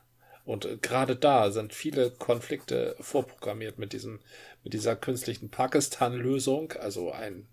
[0.45, 4.19] Und äh, gerade da sind viele Konflikte vorprogrammiert mit diesem,
[4.65, 7.47] mit dieser künstlichen Pakistan-Lösung, also ein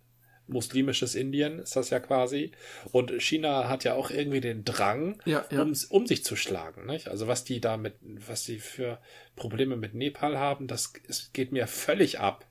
[0.47, 2.51] muslimisches Indien ist das ja quasi.
[2.91, 5.61] Und China hat ja auch irgendwie den Drang, ja, ja.
[5.61, 6.85] Um, um sich zu schlagen.
[6.85, 7.07] Nicht?
[7.07, 8.99] Also was die da mit, was die für
[9.35, 12.45] Probleme mit Nepal haben, das es geht mir völlig ab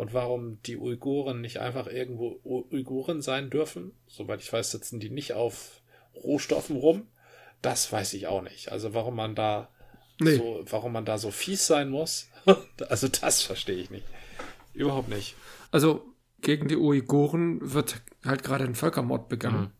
[0.00, 3.92] und warum die Uiguren nicht einfach irgendwo Uiguren sein dürfen.
[4.06, 5.82] Soweit ich weiß, sitzen die nicht auf
[6.14, 7.06] Rohstoffen rum.
[7.60, 8.72] Das weiß ich auch nicht.
[8.72, 9.68] Also warum man da
[10.18, 10.36] nee.
[10.36, 12.30] so, warum man da so fies sein muss.
[12.88, 14.06] also das verstehe ich nicht.
[14.72, 15.34] Überhaupt nicht.
[15.70, 16.02] Also
[16.40, 19.60] gegen die Uiguren wird halt gerade ein Völkermord begangen.
[19.60, 19.70] Mhm.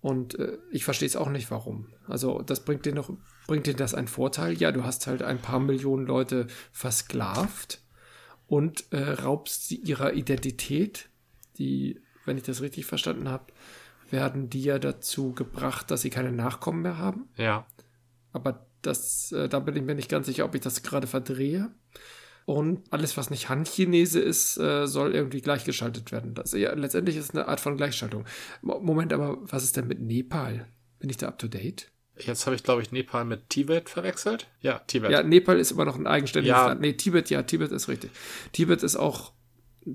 [0.00, 1.88] Und äh, ich verstehe es auch nicht, warum.
[2.06, 3.10] Also das bringt dir noch,
[3.48, 4.52] bringt dir das einen Vorteil?
[4.52, 7.80] Ja, du hast halt ein paar Millionen Leute versklavt
[8.50, 11.08] und äh, raubst sie ihrer Identität.
[11.58, 13.52] Die, wenn ich das richtig verstanden habe,
[14.10, 17.28] werden die ja dazu gebracht, dass sie keine Nachkommen mehr haben.
[17.36, 17.64] Ja.
[18.32, 21.70] Aber das, äh, da bin ich mir nicht ganz sicher, ob ich das gerade verdrehe.
[22.44, 26.34] Und alles, was nicht Handchinese ist, äh, soll irgendwie gleichgeschaltet werden.
[26.34, 28.24] Das, ja, letztendlich ist es eine Art von Gleichschaltung.
[28.62, 30.66] Moment, aber was ist denn mit Nepal?
[30.98, 31.92] Bin ich da up to date?
[32.26, 34.48] Jetzt habe ich, glaube ich, Nepal mit Tibet verwechselt.
[34.60, 35.10] Ja, Tibet.
[35.10, 36.66] Ja, Nepal ist immer noch ein eigenständiges ja.
[36.68, 36.80] Land.
[36.80, 38.10] Nee, Tibet, ja, Tibet ist richtig.
[38.52, 39.32] Tibet ist auch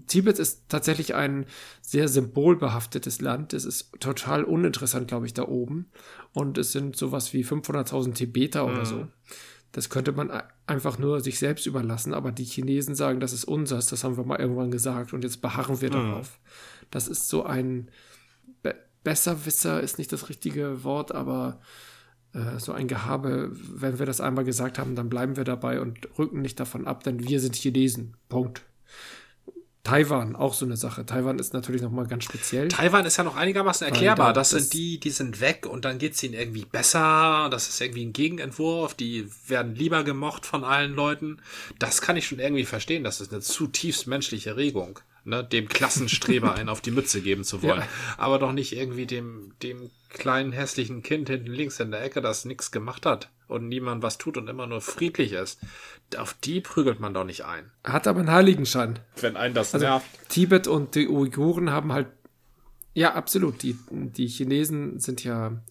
[0.07, 1.45] Tibet ist tatsächlich ein
[1.81, 3.53] sehr symbolbehaftetes Land.
[3.53, 5.91] Es ist total uninteressant, glaube ich, da oben.
[6.33, 9.07] Und es sind sowas wie 500.000 Tibeter oder so.
[9.71, 10.31] Das könnte man
[10.67, 14.23] einfach nur sich selbst überlassen, aber die Chinesen sagen, das ist unseres, das haben wir
[14.23, 16.39] mal irgendwann gesagt und jetzt beharren wir darauf.
[16.91, 17.91] Das ist so ein
[18.63, 21.59] Be Besserwisser, ist nicht das richtige Wort, aber
[22.59, 26.41] so ein Gehabe, wenn wir das einmal gesagt haben, dann bleiben wir dabei und rücken
[26.41, 28.15] nicht davon ab, denn wir sind Chinesen.
[28.29, 28.63] Punkt.
[29.83, 31.05] Taiwan, auch so eine Sache.
[31.05, 32.69] Taiwan ist natürlich nochmal ganz speziell.
[32.69, 34.27] Taiwan ist ja noch einigermaßen erklärbar.
[34.33, 37.49] da- Das, sind die, die sind weg und dann geht's ihnen irgendwie besser.
[37.51, 38.95] Das ist irgendwie ein Gegenentwurf.
[38.95, 41.37] Die werden lieber gemocht von allen Leuten.
[41.77, 43.03] Das kann ich schon irgendwie verstehen.
[43.03, 44.99] Das ist eine zutiefst menschliche Regung.
[45.27, 47.79] Ne, dem Klassenstreber einen auf die Mütze geben zu wollen.
[47.79, 47.87] Ja.
[48.17, 52.45] Aber doch nicht irgendwie dem, dem kleinen hässlichen Kind hinten links in der Ecke, das
[52.45, 55.59] nichts gemacht hat und niemand was tut und immer nur friedlich ist.
[56.17, 57.71] Auf die prügelt man doch nicht ein.
[57.83, 58.99] Hat aber einen Heiligenschein.
[59.19, 60.05] Wenn einen das Also nervt.
[60.29, 62.07] Tibet und die Uiguren haben halt,
[62.93, 63.63] ja, absolut.
[63.63, 65.63] Die, die Chinesen sind ja,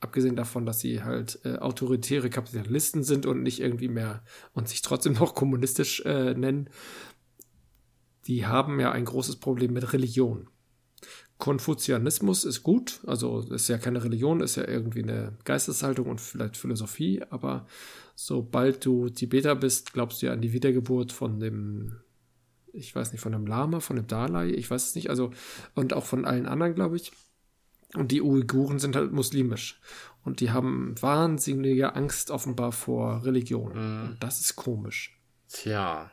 [0.00, 4.82] abgesehen davon, dass sie halt äh, autoritäre Kapitalisten sind und nicht irgendwie mehr und sich
[4.82, 6.70] trotzdem noch kommunistisch äh, nennen,
[8.28, 10.48] die haben ja ein großes Problem mit Religion.
[11.38, 16.56] Konfuzianismus ist gut, also ist ja keine Religion, ist ja irgendwie eine Geisteshaltung und vielleicht
[16.56, 17.66] Philosophie, aber
[18.14, 22.00] sobald du Tibeter bist, glaubst du ja an die Wiedergeburt von dem
[22.72, 25.32] ich weiß nicht, von dem Lama, von dem Dalai, ich weiß es nicht, also,
[25.74, 27.12] und auch von allen anderen, glaube ich.
[27.94, 29.80] Und die Uiguren sind halt muslimisch.
[30.22, 33.72] Und die haben wahnsinnige Angst offenbar vor Religion.
[33.72, 35.18] Und das ist komisch.
[35.48, 36.10] Tja,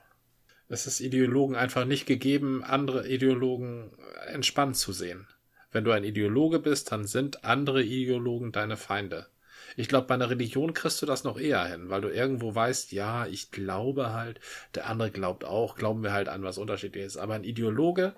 [0.68, 3.92] es ist Ideologen einfach nicht gegeben, andere Ideologen
[4.28, 5.28] entspannt zu sehen.
[5.72, 9.28] Wenn du ein Ideologe bist, dann sind andere Ideologen deine Feinde.
[9.76, 12.92] Ich glaube, bei einer Religion kriegst du das noch eher hin, weil du irgendwo weißt,
[12.94, 14.40] ja, ich glaube halt,
[14.74, 17.18] der andere glaubt auch, glauben wir halt an was unterschiedliches.
[17.18, 18.14] Aber ein Ideologe,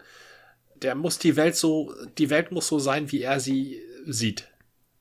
[0.75, 4.49] der muss die Welt so, die Welt muss so sein, wie er sie sieht.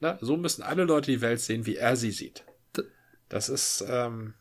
[0.01, 0.19] Ne?
[0.21, 2.45] So müssen alle Leute die Welt sehen, wie er sie sieht.
[3.29, 4.35] Das ist, ähm,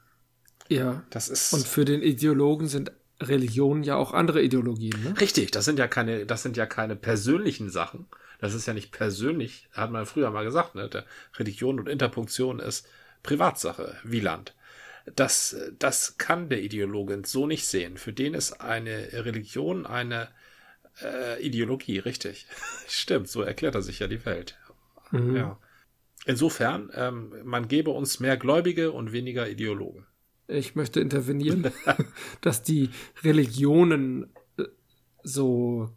[0.67, 1.03] Ja.
[1.09, 1.53] das ist.
[1.53, 2.91] Und für den Ideologen sind
[3.21, 5.19] Religionen ja auch andere Ideologien, ne?
[5.19, 8.07] Richtig, das sind ja keine, das sind ja keine persönlichen Sachen.
[8.39, 10.89] Das ist ja nicht persönlich, hat man früher mal gesagt, ne?
[11.37, 12.87] Religion und Interpunktion ist
[13.23, 14.53] Privatsache, Wieland.
[15.15, 17.97] Das, das kann der Ideologe so nicht sehen.
[17.97, 20.29] Für den ist eine Religion eine
[21.01, 22.47] äh, Ideologie, richtig.
[22.87, 24.57] Stimmt, so erklärt er sich ja die Welt.
[25.11, 25.35] Mhm.
[25.35, 25.59] Ja.
[26.25, 30.05] Insofern, ähm, man gebe uns mehr Gläubige und weniger Ideologen.
[30.47, 31.71] Ich möchte intervenieren,
[32.41, 32.89] dass die
[33.23, 34.63] Religionen äh,
[35.23, 35.89] so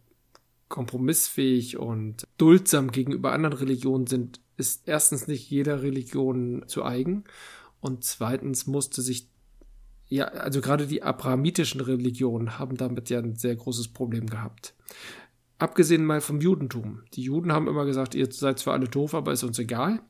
[0.68, 7.24] kompromissfähig und duldsam gegenüber anderen Religionen sind, ist erstens nicht jeder Religion zu eigen
[7.80, 9.28] und zweitens musste sich
[10.10, 14.74] ja, also gerade die abrahamitischen Religionen haben damit ja ein sehr großes Problem gehabt.
[15.60, 17.02] Abgesehen mal vom Judentum.
[17.14, 20.00] Die Juden haben immer gesagt, ihr seid zwar alle doof, aber ist uns egal.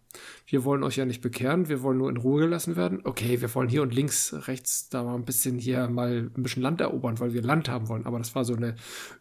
[0.47, 3.01] Wir wollen euch ja nicht bekehren, wir wollen nur in Ruhe gelassen werden.
[3.05, 6.63] Okay, wir wollen hier und links, rechts da mal ein bisschen hier mal ein bisschen
[6.63, 8.05] Land erobern, weil wir Land haben wollen.
[8.05, 8.75] Aber das war so eine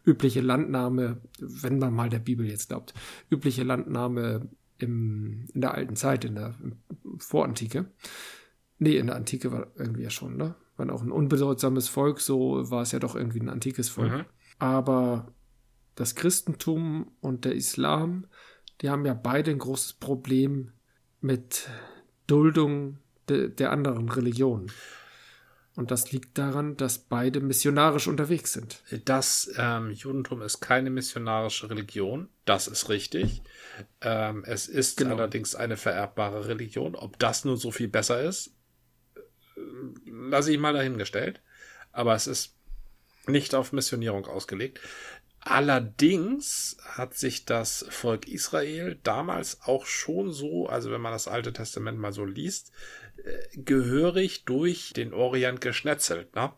[0.04, 2.92] übliche Landnahme, wenn man mal der Bibel jetzt glaubt,
[3.30, 6.54] übliche Landnahme im, in der alten Zeit, in der
[7.18, 7.86] Vorantike.
[8.78, 10.54] Nee, in der Antike war irgendwie ja schon, ne?
[10.76, 14.12] War auch ein unbedeutsames Volk, so war es ja doch irgendwie ein antikes Volk.
[14.12, 14.24] Mhm.
[14.60, 15.32] Aber
[15.98, 18.26] das Christentum und der Islam,
[18.80, 20.70] die haben ja beide ein großes Problem
[21.20, 21.68] mit
[22.28, 24.70] Duldung de, der anderen Religionen.
[25.74, 28.82] Und das liegt daran, dass beide missionarisch unterwegs sind.
[29.06, 33.42] Das ähm, Judentum ist keine missionarische Religion, das ist richtig.
[34.00, 35.16] Ähm, es ist Genau.
[35.16, 36.94] allerdings eine vererbbare Religion.
[36.94, 38.54] Ob das nun so viel besser ist,
[39.16, 39.20] äh,
[40.06, 41.42] lasse ich mal dahingestellt.
[41.90, 42.54] Aber es ist
[43.28, 44.80] nicht auf Missionierung ausgelegt.
[45.48, 51.52] Allerdings hat sich das Volk Israel damals auch schon so, also wenn man das Alte
[51.54, 52.70] Testament mal so liest,
[53.24, 56.34] äh, gehörig durch den Orient geschnetzelt.
[56.36, 56.52] Ne?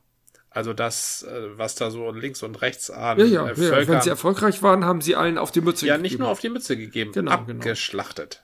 [0.50, 3.56] Also das, äh, was da so links und rechts an Ja, ja, äh, ja.
[3.56, 6.02] Wenn Völkern, sie erfolgreich waren, haben sie allen auf die Mütze ja gegeben.
[6.02, 7.58] nicht nur auf die Mütze gegeben, Genau, genau.
[7.60, 8.42] abgeschlachtet.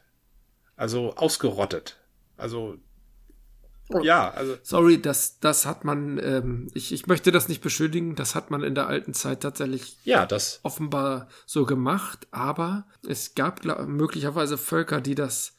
[0.76, 1.98] Also ausgerottet.
[2.36, 2.76] Also
[3.88, 4.00] Oh.
[4.00, 8.34] ja, also Sorry, das, das hat man, ähm, ich, ich möchte das nicht beschuldigen, das
[8.34, 13.64] hat man in der alten Zeit tatsächlich ja, das offenbar so gemacht, aber es gab
[13.86, 15.54] möglicherweise Völker, die das,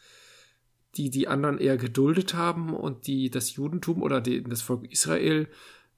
[0.96, 5.48] die die anderen eher geduldet haben und die das Judentum oder die, das Volk Israel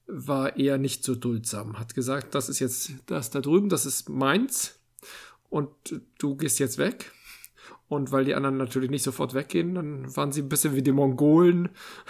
[0.05, 4.07] war eher nicht so duldsam, hat gesagt, das ist jetzt das da drüben, das ist
[4.07, 4.79] meins
[5.49, 5.69] und
[6.19, 7.11] du gehst jetzt weg.
[7.89, 10.91] Und weil die anderen natürlich nicht sofort weggehen, dann waren sie ein bisschen wie die
[10.91, 11.69] Mongolen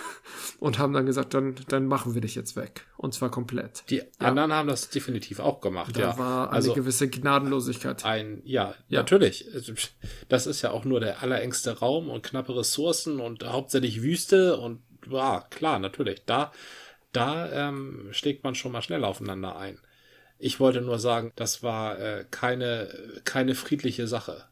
[0.59, 2.85] und haben dann gesagt, dann, dann machen wir dich jetzt weg.
[2.97, 3.83] Und zwar komplett.
[3.89, 6.17] Die anderen haben das definitiv auch gemacht, Da ja.
[6.17, 8.03] war eine also gewisse Gnadenlosigkeit.
[8.03, 8.99] ein, ja, Ja.
[8.99, 9.45] natürlich.
[10.27, 14.81] Das ist ja auch nur der allerengste Raum und knappe Ressourcen und hauptsächlich Wüste und
[15.09, 16.23] ja, klar, natürlich.
[16.25, 16.51] Da,
[17.13, 19.79] da ähm, schlägt man schon mal schnell aufeinander ein.
[20.37, 24.43] Ich wollte nur sagen, das war äh, keine, keine friedliche Sache.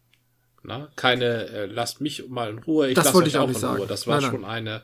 [0.68, 0.90] Na?
[0.98, 3.78] Keine, äh, lasst mich mal in Ruhe, ich Das lasse wollte ich auch nicht sagen.
[3.78, 3.88] Ruhe.
[3.88, 4.32] Das war Nein, nein.
[4.32, 4.84] schon eine,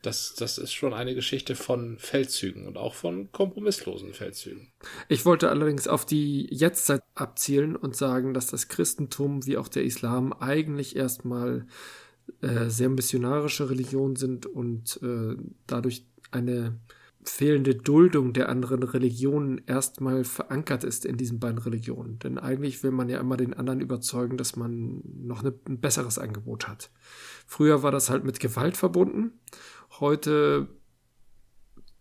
[0.00, 4.72] das, das ist schon eine Geschichte von Feldzügen und auch von kompromisslosen Feldzügen.
[5.06, 9.84] Ich wollte allerdings auf die Jetztzeit abzielen und sagen, dass das Christentum wie auch der
[9.84, 11.66] Islam eigentlich erstmal
[12.40, 16.78] äh, sehr missionarische Religion sind und äh, dadurch eine
[17.24, 22.18] fehlende Duldung der anderen Religionen erstmal verankert ist in diesen beiden Religionen.
[22.18, 26.18] Denn eigentlich will man ja immer den anderen überzeugen, dass man noch eine, ein besseres
[26.18, 26.90] Angebot hat.
[27.46, 29.32] Früher war das halt mit Gewalt verbunden.
[30.00, 30.68] Heute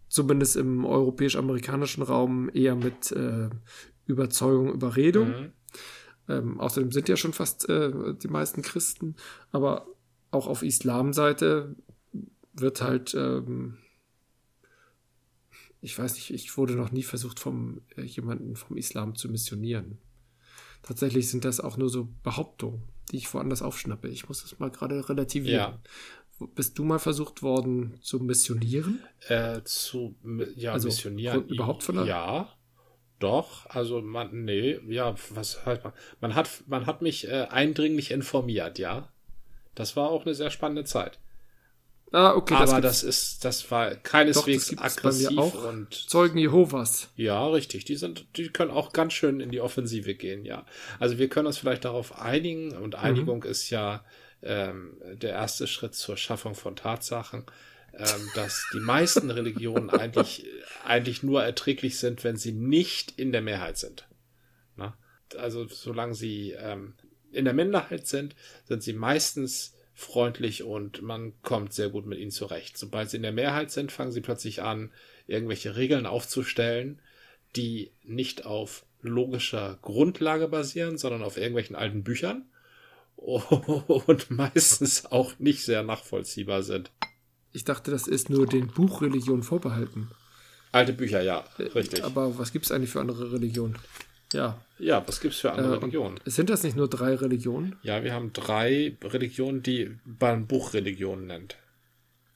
[0.08, 3.50] zumindest im europäisch-amerikanischen Raum eher mit äh,
[4.06, 5.30] Überzeugung, Überredung.
[5.30, 5.52] Mhm.
[6.30, 9.16] Ähm, außerdem sind ja schon fast äh, die meisten Christen,
[9.52, 9.88] aber
[10.32, 11.76] auch auf Islamseite
[12.54, 13.78] wird halt, ähm,
[15.82, 19.98] ich weiß nicht, ich wurde noch nie versucht, vom äh, jemanden vom Islam zu missionieren.
[20.84, 24.08] Tatsächlich sind das auch nur so Behauptungen, die ich woanders aufschnappe.
[24.08, 25.60] Ich muss das mal gerade relativieren.
[25.60, 25.80] Ja.
[26.56, 29.00] Bist du mal versucht worden zu missionieren?
[29.28, 30.16] Äh, zu
[30.56, 31.48] ja, Also, missionieren.
[31.48, 32.54] überhaupt von der- Ja,
[33.20, 33.66] doch.
[33.68, 35.94] Also man, nee, ja, was halt man.
[36.22, 39.12] Man hat, man hat mich äh, eindringlich informiert, ja.
[39.74, 41.20] Das war auch eine sehr spannende Zeit.
[42.14, 42.82] Ah, okay, Aber gibt's.
[42.82, 45.64] das ist, das war keineswegs Doch, das aggressiv auch.
[45.68, 47.10] und Zeugen Jehovas.
[47.18, 47.84] ja, richtig.
[47.86, 50.66] Die sind, die können auch ganz schön in die Offensive gehen, ja.
[51.00, 52.82] Also wir können uns vielleicht darauf einigen Mhm.
[52.82, 54.06] und Einigung ist ja
[54.42, 57.44] ähm, der erste Schritt zur Schaffung von Tatsachen,
[57.94, 60.46] ähm, dass die meisten Religionen eigentlich,
[60.86, 64.08] eigentlich nur erträglich sind, wenn sie nicht in der Mehrheit sind.
[64.78, 64.96] Na?
[65.38, 66.94] Also solange sie ähm,
[67.34, 68.34] in der Minderheit sind,
[68.64, 72.78] sind sie meistens freundlich und man kommt sehr gut mit ihnen zurecht.
[72.78, 74.92] Sobald sie in der Mehrheit sind, fangen sie plötzlich an,
[75.26, 77.02] irgendwelche Regeln aufzustellen,
[77.56, 82.46] die nicht auf logischer Grundlage basieren, sondern auf irgendwelchen alten Büchern
[83.16, 86.92] und meistens auch nicht sehr nachvollziehbar sind.
[87.52, 90.12] Ich dachte, das ist nur den Buchreligionen vorbehalten.
[90.72, 92.04] Alte Bücher, ja, richtig.
[92.04, 93.76] Aber was gibt es eigentlich für andere Religionen?
[94.34, 94.60] Ja.
[94.78, 96.20] ja, was gibt's für andere Äh, Religionen?
[96.26, 97.78] Sind das nicht nur drei Religionen?
[97.82, 101.58] Ja, wir haben drei Religionen, die man Buchreligionen nennt.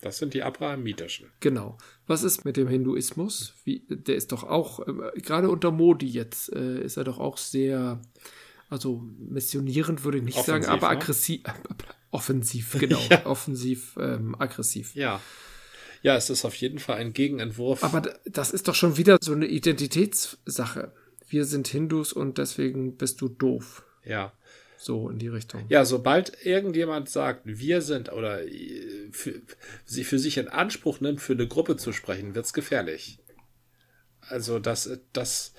[0.01, 1.27] Das sind die abrahamitischen.
[1.41, 1.77] Genau.
[2.07, 3.53] Was ist mit dem Hinduismus?
[3.65, 7.37] Wie, der ist doch auch, äh, gerade unter Modi jetzt, äh, ist er doch auch
[7.37, 8.01] sehr,
[8.69, 10.97] also missionierend würde ich nicht Offensiv, sagen, aber ne?
[10.97, 11.51] aggressiv, äh,
[12.09, 12.99] offensiv, genau.
[13.25, 14.95] Offensiv, ähm, aggressiv.
[14.95, 15.21] Ja.
[16.03, 17.83] Ja, es ist auf jeden Fall ein Gegenentwurf.
[17.83, 20.93] Aber das ist doch schon wieder so eine Identitätssache.
[21.31, 23.83] Wir sind Hindus und deswegen bist du doof.
[24.03, 24.33] ja.
[24.77, 25.63] So in die Richtung.
[25.69, 29.39] Ja, sobald irgendjemand sagt, wir sind oder äh, für,
[29.85, 33.19] sie für sich in Anspruch nimmt, für eine Gruppe zu sprechen, wird's gefährlich.
[34.21, 35.53] Also das, das,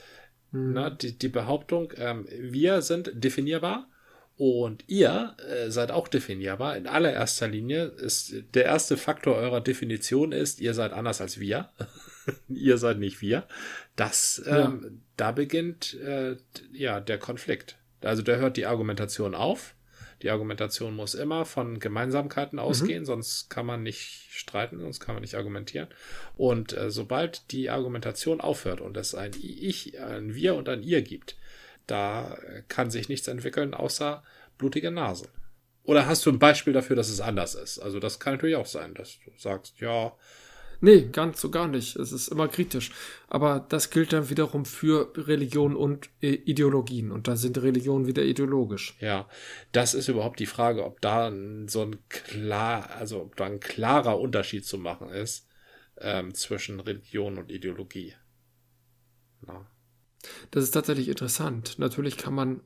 [0.51, 3.89] na, die, die Behauptung, ähm, wir sind definierbar
[4.37, 6.77] und ihr äh, seid auch definierbar.
[6.77, 11.71] In allererster Linie ist der erste Faktor eurer Definition ist, ihr seid anders als wir.
[12.49, 13.47] ihr seid nicht wir.
[13.97, 16.37] Das, ähm, da beginnt äh,
[16.73, 17.77] ja der Konflikt.
[18.01, 19.75] Also da hört die Argumentation auf.
[20.23, 25.23] Die Argumentation muss immer von Gemeinsamkeiten ausgehen, sonst kann man nicht streiten, sonst kann man
[25.23, 25.89] nicht argumentieren.
[26.37, 31.03] Und äh, sobald die Argumentation aufhört und es ein Ich, ein Wir und ein Ihr
[31.03, 31.37] gibt,
[31.89, 34.23] da kann sich nichts entwickeln außer
[34.59, 35.27] blutige Nasen.
[35.85, 37.81] Oder hast du ein Beispiel dafür, dass es anders ist?
[37.81, 40.13] Also das kann natürlich auch sein, dass du sagst, ja,
[40.85, 41.95] Nee, ganz so gar nicht.
[41.95, 42.91] Es ist immer kritisch.
[43.29, 47.13] Aber das gilt dann wiederum für Religion und äh, Ideologien.
[47.13, 48.97] Und da sind Religionen wieder ideologisch.
[48.99, 49.29] Ja,
[49.71, 51.33] das ist überhaupt die Frage, ob da
[51.69, 55.47] so ein klar, also ob da ein klarer Unterschied zu machen ist
[55.99, 58.15] ähm, zwischen Religion und Ideologie.
[59.47, 59.71] Na.
[60.51, 61.79] Das ist tatsächlich interessant.
[61.79, 62.61] Natürlich kann man,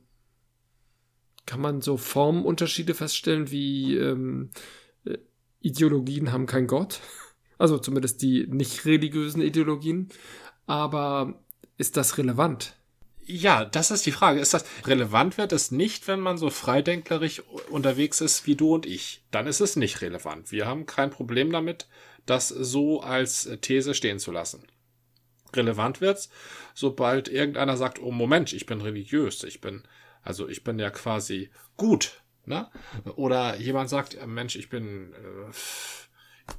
[1.45, 4.49] kann man so Formunterschiede feststellen, wie ähm,
[5.05, 5.19] äh,
[5.61, 6.99] Ideologien haben kein Gott.
[7.57, 10.09] Also zumindest die nicht religiösen Ideologien.
[10.65, 11.39] Aber
[11.77, 12.75] ist das relevant?
[13.29, 14.39] Ja, das ist die Frage.
[14.39, 18.85] Ist das relevant wird es nicht, wenn man so freidenklerisch unterwegs ist wie du und
[18.85, 19.25] ich?
[19.31, 20.51] Dann ist es nicht relevant.
[20.53, 21.87] Wir haben kein Problem damit,
[22.25, 24.63] das so als These stehen zu lassen.
[25.53, 26.29] Relevant wird's,
[26.73, 29.83] sobald irgendeiner sagt, oh Moment, ich bin religiös, ich bin,
[30.21, 32.69] also ich bin ja quasi gut, ne?
[33.15, 35.53] Oder jemand sagt, Mensch, ich bin, äh,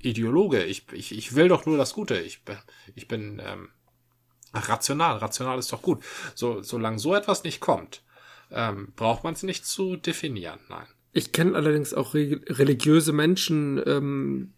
[0.01, 0.65] Ideologe.
[0.65, 2.19] Ich, ich, ich will doch nur das Gute.
[2.19, 2.41] Ich,
[2.95, 3.69] ich bin ähm,
[4.53, 5.19] rational.
[5.19, 6.03] Rational ist doch gut.
[6.35, 8.03] So, solange so etwas nicht kommt,
[8.51, 10.61] ähm, braucht man es nicht zu definieren.
[10.69, 10.87] Nein.
[11.13, 14.53] Ich kenne allerdings auch re religiöse Menschen, ähm,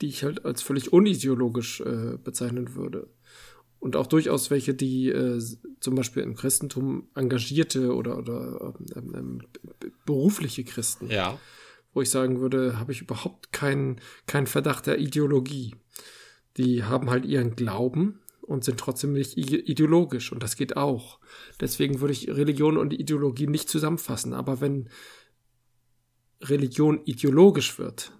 [0.00, 3.08] die ich halt als völlig unideologisch äh, bezeichnen würde.
[3.78, 5.40] Und auch durchaus welche, die äh,
[5.80, 9.42] zum Beispiel im Christentum engagierte oder, oder ähm, ähm,
[10.04, 11.08] berufliche Christen.
[11.08, 11.38] Ja.
[11.96, 15.76] Wo ich sagen würde, habe ich überhaupt keinen kein Verdacht der Ideologie.
[16.58, 20.30] Die haben halt ihren Glauben und sind trotzdem nicht ideologisch.
[20.30, 21.20] Und das geht auch.
[21.58, 24.34] Deswegen würde ich Religion und Ideologie nicht zusammenfassen.
[24.34, 24.90] Aber wenn
[26.42, 28.12] Religion ideologisch wird,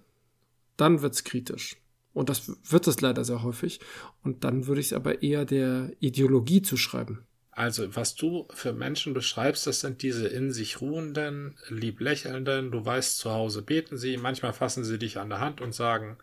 [0.78, 1.76] dann wird's kritisch.
[2.14, 3.80] Und das wird es leider sehr häufig.
[4.22, 7.26] Und dann würde ich es aber eher der Ideologie zuschreiben.
[7.56, 12.84] Also, was du für Menschen beschreibst, das sind diese in sich ruhenden, lieb lächelnden, du
[12.84, 16.18] weißt, zu Hause beten sie, manchmal fassen sie dich an der Hand und sagen,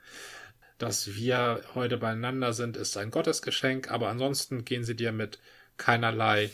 [0.77, 5.39] dass wir heute beieinander sind, ist ein Gottesgeschenk, aber ansonsten gehen sie dir mit
[5.77, 6.51] keinerlei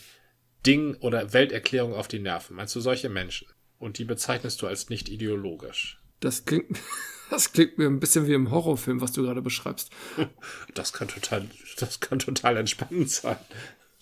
[0.66, 2.56] Ding oder Welterklärung auf die Nerven.
[2.56, 3.50] Meinst du solche Menschen?
[3.80, 6.02] Und die bezeichnest du als nicht ideologisch.
[6.22, 6.80] Das klingt,
[7.30, 9.92] das klingt mir ein bisschen wie im Horrorfilm, was du gerade beschreibst.
[10.74, 13.36] Das kann total, das kann total entspannend sein.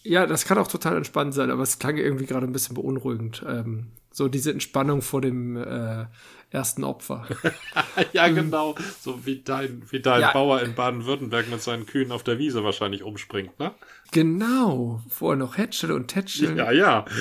[0.07, 3.43] Ja, das kann auch total entspannend sein, aber es klang irgendwie gerade ein bisschen beunruhigend.
[3.45, 6.05] Ähm, so diese Entspannung vor dem äh,
[6.49, 7.27] ersten Opfer.
[8.13, 8.75] ja, genau.
[9.01, 10.31] So wie dein, wie dein ja.
[10.31, 13.73] Bauer in Baden-Württemberg mit seinen Kühen auf der Wiese wahrscheinlich umspringt, ne?
[14.11, 15.01] Genau.
[15.09, 16.57] Vorher noch Hätschel und Tätschel.
[16.57, 17.05] Ja, ja.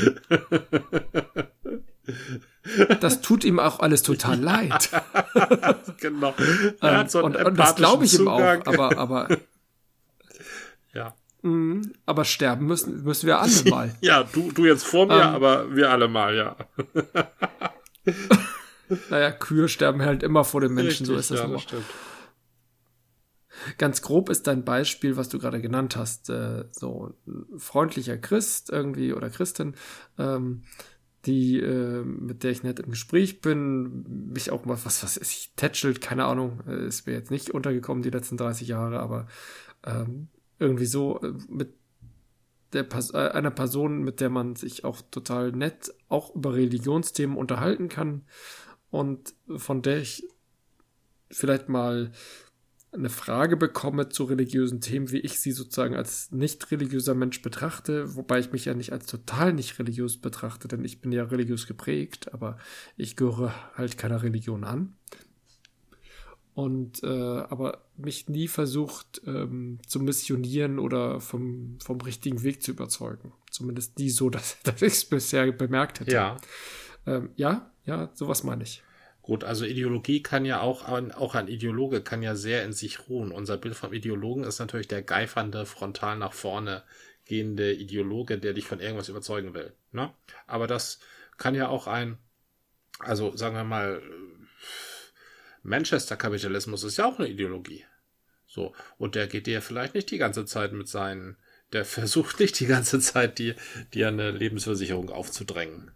[3.01, 4.91] Das tut ihm auch alles total leid.
[6.01, 6.34] genau.
[6.80, 8.62] Ähm, so und, und, das glaube ich Zugang.
[8.62, 9.39] ihm auch, aber, aber.
[10.95, 11.14] ja.
[11.47, 13.94] Mh, aber sterben müssen, müssen wir alle mal.
[14.01, 16.57] ja, du, du jetzt vor mir, ähm, aber wir alle mal, ja.
[19.11, 21.59] naja, Kühe sterben halt immer vor den Menschen, Richtig, so ist das ja, immer.
[21.59, 21.82] Das
[23.78, 28.70] Ganz grob ist dein Beispiel, was du gerade genannt hast, äh, so ein freundlicher Christ
[28.70, 29.76] irgendwie oder Christin,
[30.18, 30.62] ähm,
[31.26, 35.32] die, äh, mit der ich nett im Gespräch bin, mich auch mal, was, was ist
[35.32, 39.28] ich, tätschelt, keine Ahnung, äh, ist mir jetzt nicht untergekommen die letzten 30 Jahre, aber
[39.84, 40.28] ähm,
[40.59, 41.74] irgendwie so äh, mit
[42.72, 47.88] der äh, einer Person, mit der man sich auch total nett auch über Religionsthemen unterhalten
[47.88, 48.22] kann
[48.90, 50.24] und von der ich
[51.30, 52.12] vielleicht mal
[52.92, 58.16] eine Frage bekomme zu religiösen Themen, wie ich sie sozusagen als nicht religiöser Mensch betrachte,
[58.16, 61.66] wobei ich mich ja nicht als total nicht religiös betrachte, denn ich bin ja religiös
[61.66, 62.59] geprägt, aber
[62.96, 64.96] ich gehöre halt keiner Religion an.
[66.57, 72.70] Und äh, aber mich nie versucht ähm, zu missionieren oder vom, vom richtigen Weg zu
[72.70, 73.34] überzeugen.
[73.50, 76.12] Zumindest nie so, dass, dass ich es bisher bemerkt hätte.
[76.12, 76.38] Ja.
[77.07, 78.82] Ähm, ja, ja, sowas meine ich.
[79.20, 83.32] Gut, also Ideologie kann ja auch, auch ein Ideologe kann ja sehr in sich ruhen.
[83.32, 86.84] Unser Bild vom Ideologen ist natürlich der geifernde, frontal nach vorne
[87.26, 89.74] gehende Ideologe, der dich von irgendwas überzeugen will.
[89.92, 90.11] Ne?
[90.46, 91.00] Aber das
[91.36, 92.16] kann ja auch ein,
[93.00, 94.00] also sagen wir mal,
[95.66, 97.84] Manchester-Kapitalismus ist ja auch eine Ideologie.
[98.46, 101.36] So, und der geht dir vielleicht nicht die ganze Zeit mit seinen,
[101.72, 103.56] der versucht nicht die ganze Zeit, dir,
[103.92, 105.90] dir eine Lebensversicherung aufzudrängen.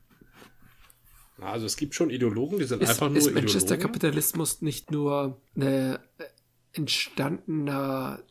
[1.39, 3.79] Also es gibt schon Ideologen, die sind ist, einfach nur ist Ideologen.
[3.79, 6.01] Kapitalismus nicht nur eine
[6.73, 8.23] entstandene,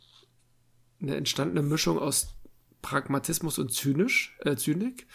[1.01, 2.35] eine entstandene Mischung aus
[2.81, 5.07] Pragmatismus und Zynisch, äh, Zynik?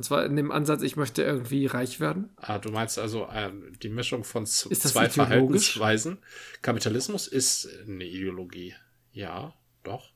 [0.00, 2.30] Und zwar in dem Ansatz, ich möchte irgendwie reich werden.
[2.36, 6.20] Ah, du meinst also äh, die Mischung von zwei Verhaltensweisen.
[6.62, 8.74] Kapitalismus ist eine Ideologie.
[9.12, 9.52] Ja,
[9.84, 10.10] doch.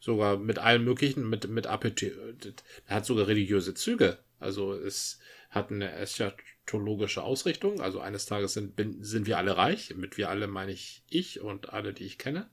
[0.00, 2.16] Sogar mit allen möglichen, mit, mit Appetit.
[2.88, 4.18] Er hat sogar religiöse Züge.
[4.40, 5.20] Also es
[5.50, 7.80] hat eine eschatologische Ausrichtung.
[7.80, 9.94] Also eines Tages sind, bin, sind wir alle reich.
[9.94, 12.50] Mit wir alle meine ich ich und alle, die ich kenne.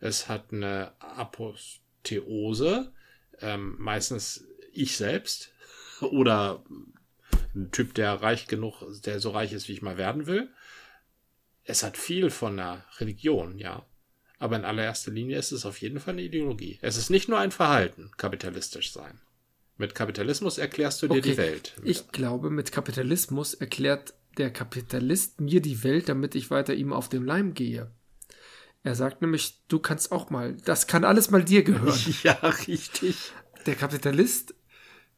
[0.00, 2.94] Es hat eine Apotheose,
[3.42, 5.52] ähm, meistens ich selbst
[6.10, 6.64] oder
[7.54, 10.48] ein Typ, der reich genug, der so reich ist, wie ich mal werden will.
[11.64, 13.84] Es hat viel von der Religion, ja.
[14.38, 16.78] Aber in allererster Linie ist es auf jeden Fall eine Ideologie.
[16.82, 19.20] Es ist nicht nur ein Verhalten, kapitalistisch sein.
[19.78, 21.30] Mit Kapitalismus erklärst du dir okay.
[21.30, 21.74] die Welt.
[21.84, 27.08] Ich glaube, mit Kapitalismus erklärt der Kapitalist mir die Welt, damit ich weiter ihm auf
[27.08, 27.90] den Leim gehe.
[28.82, 31.98] Er sagt nämlich, du kannst auch mal, das kann alles mal dir gehören.
[32.22, 33.32] Ja, richtig.
[33.66, 34.54] Der Kapitalist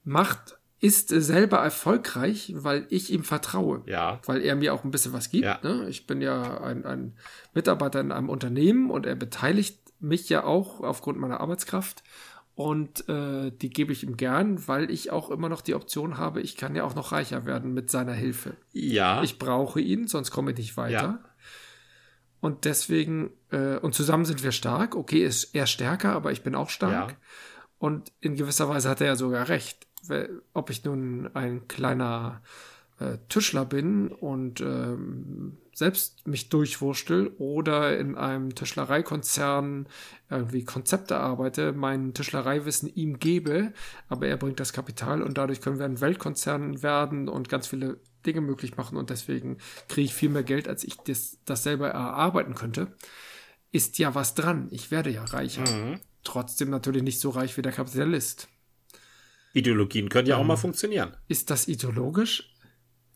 [0.05, 3.83] macht, ist selber erfolgreich, weil ich ihm vertraue.
[3.87, 4.21] Ja.
[4.27, 5.45] Weil er mir auch ein bisschen was gibt.
[5.45, 5.59] Ja.
[5.63, 5.89] Ne?
[5.89, 7.17] Ich bin ja ein, ein
[7.53, 12.05] Mitarbeiter in einem Unternehmen und er beteiligt mich ja auch aufgrund meiner Arbeitskraft
[12.59, 16.41] und äh, die gebe ich ihm gern, weil ich auch immer noch die Option habe,
[16.41, 18.57] ich kann ja auch noch reicher werden mit seiner Hilfe.
[18.73, 19.23] Ja.
[19.23, 21.21] Ich brauche ihn, sonst komme ich nicht weiter.
[21.23, 21.25] Ja.
[22.41, 24.97] Und deswegen, äh, und zusammen sind wir stark.
[24.97, 27.11] Okay, ist er stärker, aber ich bin auch stark.
[27.13, 27.17] Ja.
[27.79, 29.87] Und in gewisser Weise hat er ja sogar recht.
[30.55, 32.43] Ob ich nun ein kleiner
[33.01, 39.87] äh, Tischler bin und ähm, selbst mich durchwurstel oder in einem Tischlereikonzern
[40.29, 43.73] irgendwie Konzepte arbeite, mein Tischlereiwissen ihm gebe,
[44.09, 48.01] aber er bringt das Kapital und dadurch können wir ein Weltkonzern werden und ganz viele
[48.27, 51.91] Dinge möglich machen und deswegen kriege ich viel mehr Geld, als ich das, das selber
[51.91, 52.93] erarbeiten könnte.
[53.71, 54.67] Ist ja was dran.
[54.71, 55.63] Ich werde ja reicher.
[55.71, 56.01] Mhm.
[56.25, 58.49] Trotzdem natürlich nicht so reich wie der Kapitalist.
[59.55, 61.17] Ideologien können ja auch mal funktionieren.
[61.29, 62.55] Ist das ideologisch?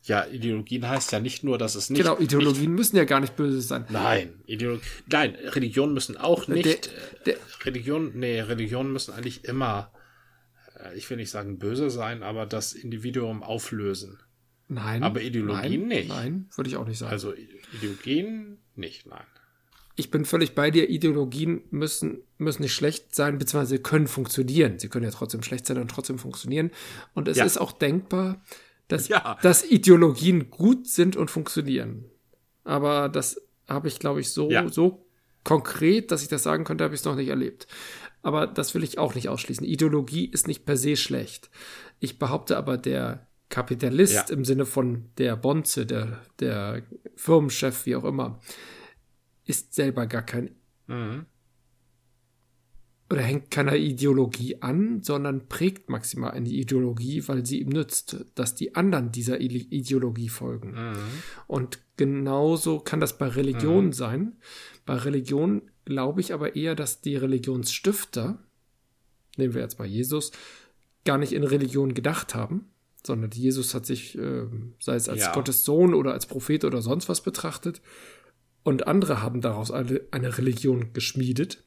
[0.05, 2.01] Ja, Ideologien heißt ja nicht nur, dass es nicht.
[2.01, 3.83] genau, Ideologien müssen ja gar nicht böse sein.
[3.83, 6.65] Nicht, nein, Ideolo nein, Religionen müssen auch nicht.
[6.65, 9.93] Der- der- Religion, nee, Religionen müssen eigentlich immer,
[10.77, 14.19] äh, ich will nicht sagen böse sein, aber das Individuum auflösen.
[14.67, 15.03] Nein.
[15.03, 16.09] Aber Ideologien nein, nicht.
[16.09, 17.11] Nein, würde ich auch nicht sagen.
[17.13, 17.33] Also
[17.73, 19.23] Ideologien nicht, nein.
[19.95, 20.89] Ich bin völlig bei dir.
[20.89, 24.79] Ideologien müssen, müssen nicht schlecht sein, beziehungsweise können funktionieren.
[24.79, 26.71] Sie können ja trotzdem schlecht sein und trotzdem funktionieren.
[27.13, 27.45] Und es Ja.
[27.45, 28.41] ist auch denkbar,
[28.87, 29.37] dass, Ja.
[29.41, 32.05] dass Ideologien gut sind und funktionieren.
[32.63, 34.67] Aber das habe ich, glaube ich, so, Ja.
[34.67, 35.05] so
[35.43, 37.67] konkret, dass ich das sagen könnte, habe ich es noch nicht erlebt.
[38.21, 39.65] Aber das will ich auch nicht ausschließen.
[39.65, 41.49] Ideologie ist nicht per se schlecht.
[41.99, 46.83] Ich behaupte aber, der Kapitalist im Sinne von der Bonze, der, der
[47.15, 48.39] Firmenchef, wie auch immer,
[49.53, 50.49] ist selber gar kein
[50.87, 51.25] Mhm.
[53.09, 58.55] oder hängt keiner Ideologie an, sondern prägt maximal eine Ideologie, weil sie ihm nützt, dass
[58.55, 60.71] die anderen dieser Ideologie folgen.
[60.71, 60.95] Mhm.
[61.45, 64.37] Und genauso kann das bei Religion sein.
[64.85, 68.39] Bei Religion glaube ich aber eher, dass die Religionsstifter,
[69.37, 70.31] nehmen wir jetzt mal Jesus,
[71.05, 72.65] gar nicht in Religion gedacht haben,
[73.05, 75.33] sondern Jesus hat sich, ähm, sei es als Ja.
[75.33, 77.81] Gottes Sohn oder als Prophet oder sonst was betrachtet.
[78.63, 81.63] Und andere haben daraus eine, eine Religion geschmiedet.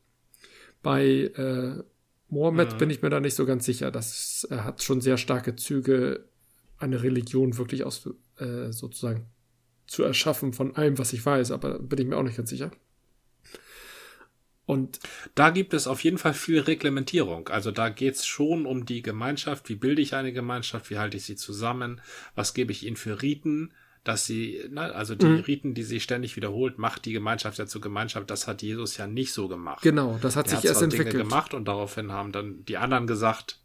[0.82, 1.82] Bei äh,
[2.28, 2.78] Mohammed Mhm.
[2.78, 3.90] bin ich mir da nicht so ganz sicher.
[3.90, 6.28] Das er hat schon sehr starke Züge,
[6.78, 9.26] eine Religion wirklich aus äh, sozusagen
[9.86, 12.70] zu erschaffen von allem, was ich weiß, aber bin ich mir auch nicht ganz sicher.
[14.64, 14.99] Und
[15.36, 17.49] Da gibt es auf jeden Fall viel Reglementierung.
[17.49, 19.68] Also da geht's schon um die Gemeinschaft.
[19.68, 20.90] Wie bilde ich eine Gemeinschaft?
[20.90, 22.01] Wie halte ich sie zusammen?
[22.34, 23.72] Was gebe ich ihnen für Riten?
[24.07, 25.41] Dass sie, ne, also die Mhm.
[25.41, 28.31] Riten, die sie ständig wiederholt, macht die Gemeinschaft ja zur Gemeinschaft.
[28.31, 29.83] Das hat Jesus ja nicht so gemacht.
[29.83, 31.29] genau, das hat Der sich hat erst zwar Dinge entwickelt.
[31.29, 33.59] gemacht und daraufhin haben dann die anderen gesagt,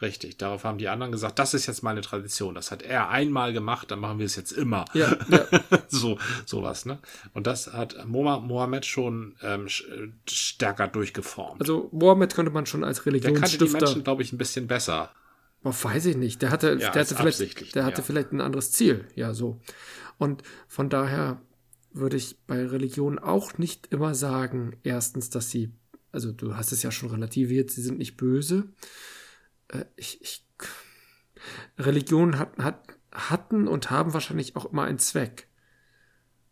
[0.00, 2.54] richtig, darauf haben die anderen gesagt, das ist jetzt meine Tradition.
[2.54, 4.84] Das hat er einmal gemacht, dann machen wir es jetzt immer.
[4.94, 5.46] Ja, ja.
[5.88, 7.00] so sowas, ne?
[7.34, 11.60] Und das hat Mo- Mohammed schon ähm, äh, stärker durchgeformt.
[11.60, 13.78] Also Mohammed könnte man schon als der kannte die Religionsstifter.
[13.80, 15.10] Menschen, glaube ich, ein bisschen besser.
[15.64, 16.40] Oh, weiß ich nicht.
[16.42, 18.04] Der hatte, Ja, der hatte vielleicht, der hatte ja.
[18.04, 19.06] vielleicht ein anderes Ziel.
[19.14, 19.60] Ja, so.
[20.18, 21.40] Und von daher
[21.92, 25.72] würde ich bei Religion auch nicht immer sagen, erstens, dass sie,
[26.12, 28.68] also du hast es ja schon relativiert, sie sind nicht böse.
[29.68, 30.46] Äh, ich, ich,
[31.78, 32.82] Religion hat, hat,
[33.12, 35.48] hatten und haben wahrscheinlich auch immer einen Zweck.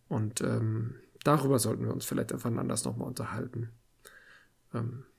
[0.09, 3.71] Und ähm, darüber sollten wir uns vielleicht einfach anders nochmal unterhalten.
[4.73, 5.16] Ähm, äh,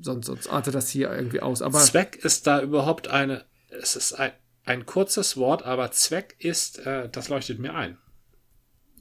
[0.00, 1.62] sonst, sonst artet das hier irgendwie aus.
[1.62, 4.32] Aber Zweck ist da überhaupt eine, es ist ein,
[4.64, 7.98] ein kurzes Wort, aber Zweck ist, äh, das leuchtet mir ein.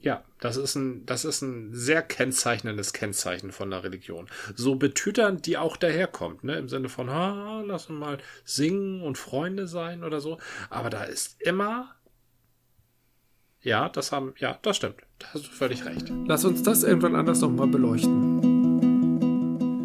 [0.01, 4.29] Ja, das ist ein, das ist ein sehr kennzeichnendes Kennzeichen von der Religion.
[4.55, 9.17] So betüternd die auch daherkommt, ne, im Sinne von, ha, lass uns mal singen und
[9.17, 10.37] Freunde sein oder so.
[10.69, 11.95] Aber da ist immer,
[13.61, 15.01] ja, das haben, ja, das stimmt.
[15.19, 16.09] Da hast du völlig recht.
[16.25, 18.28] Lass uns das irgendwann anders nochmal beleuchten.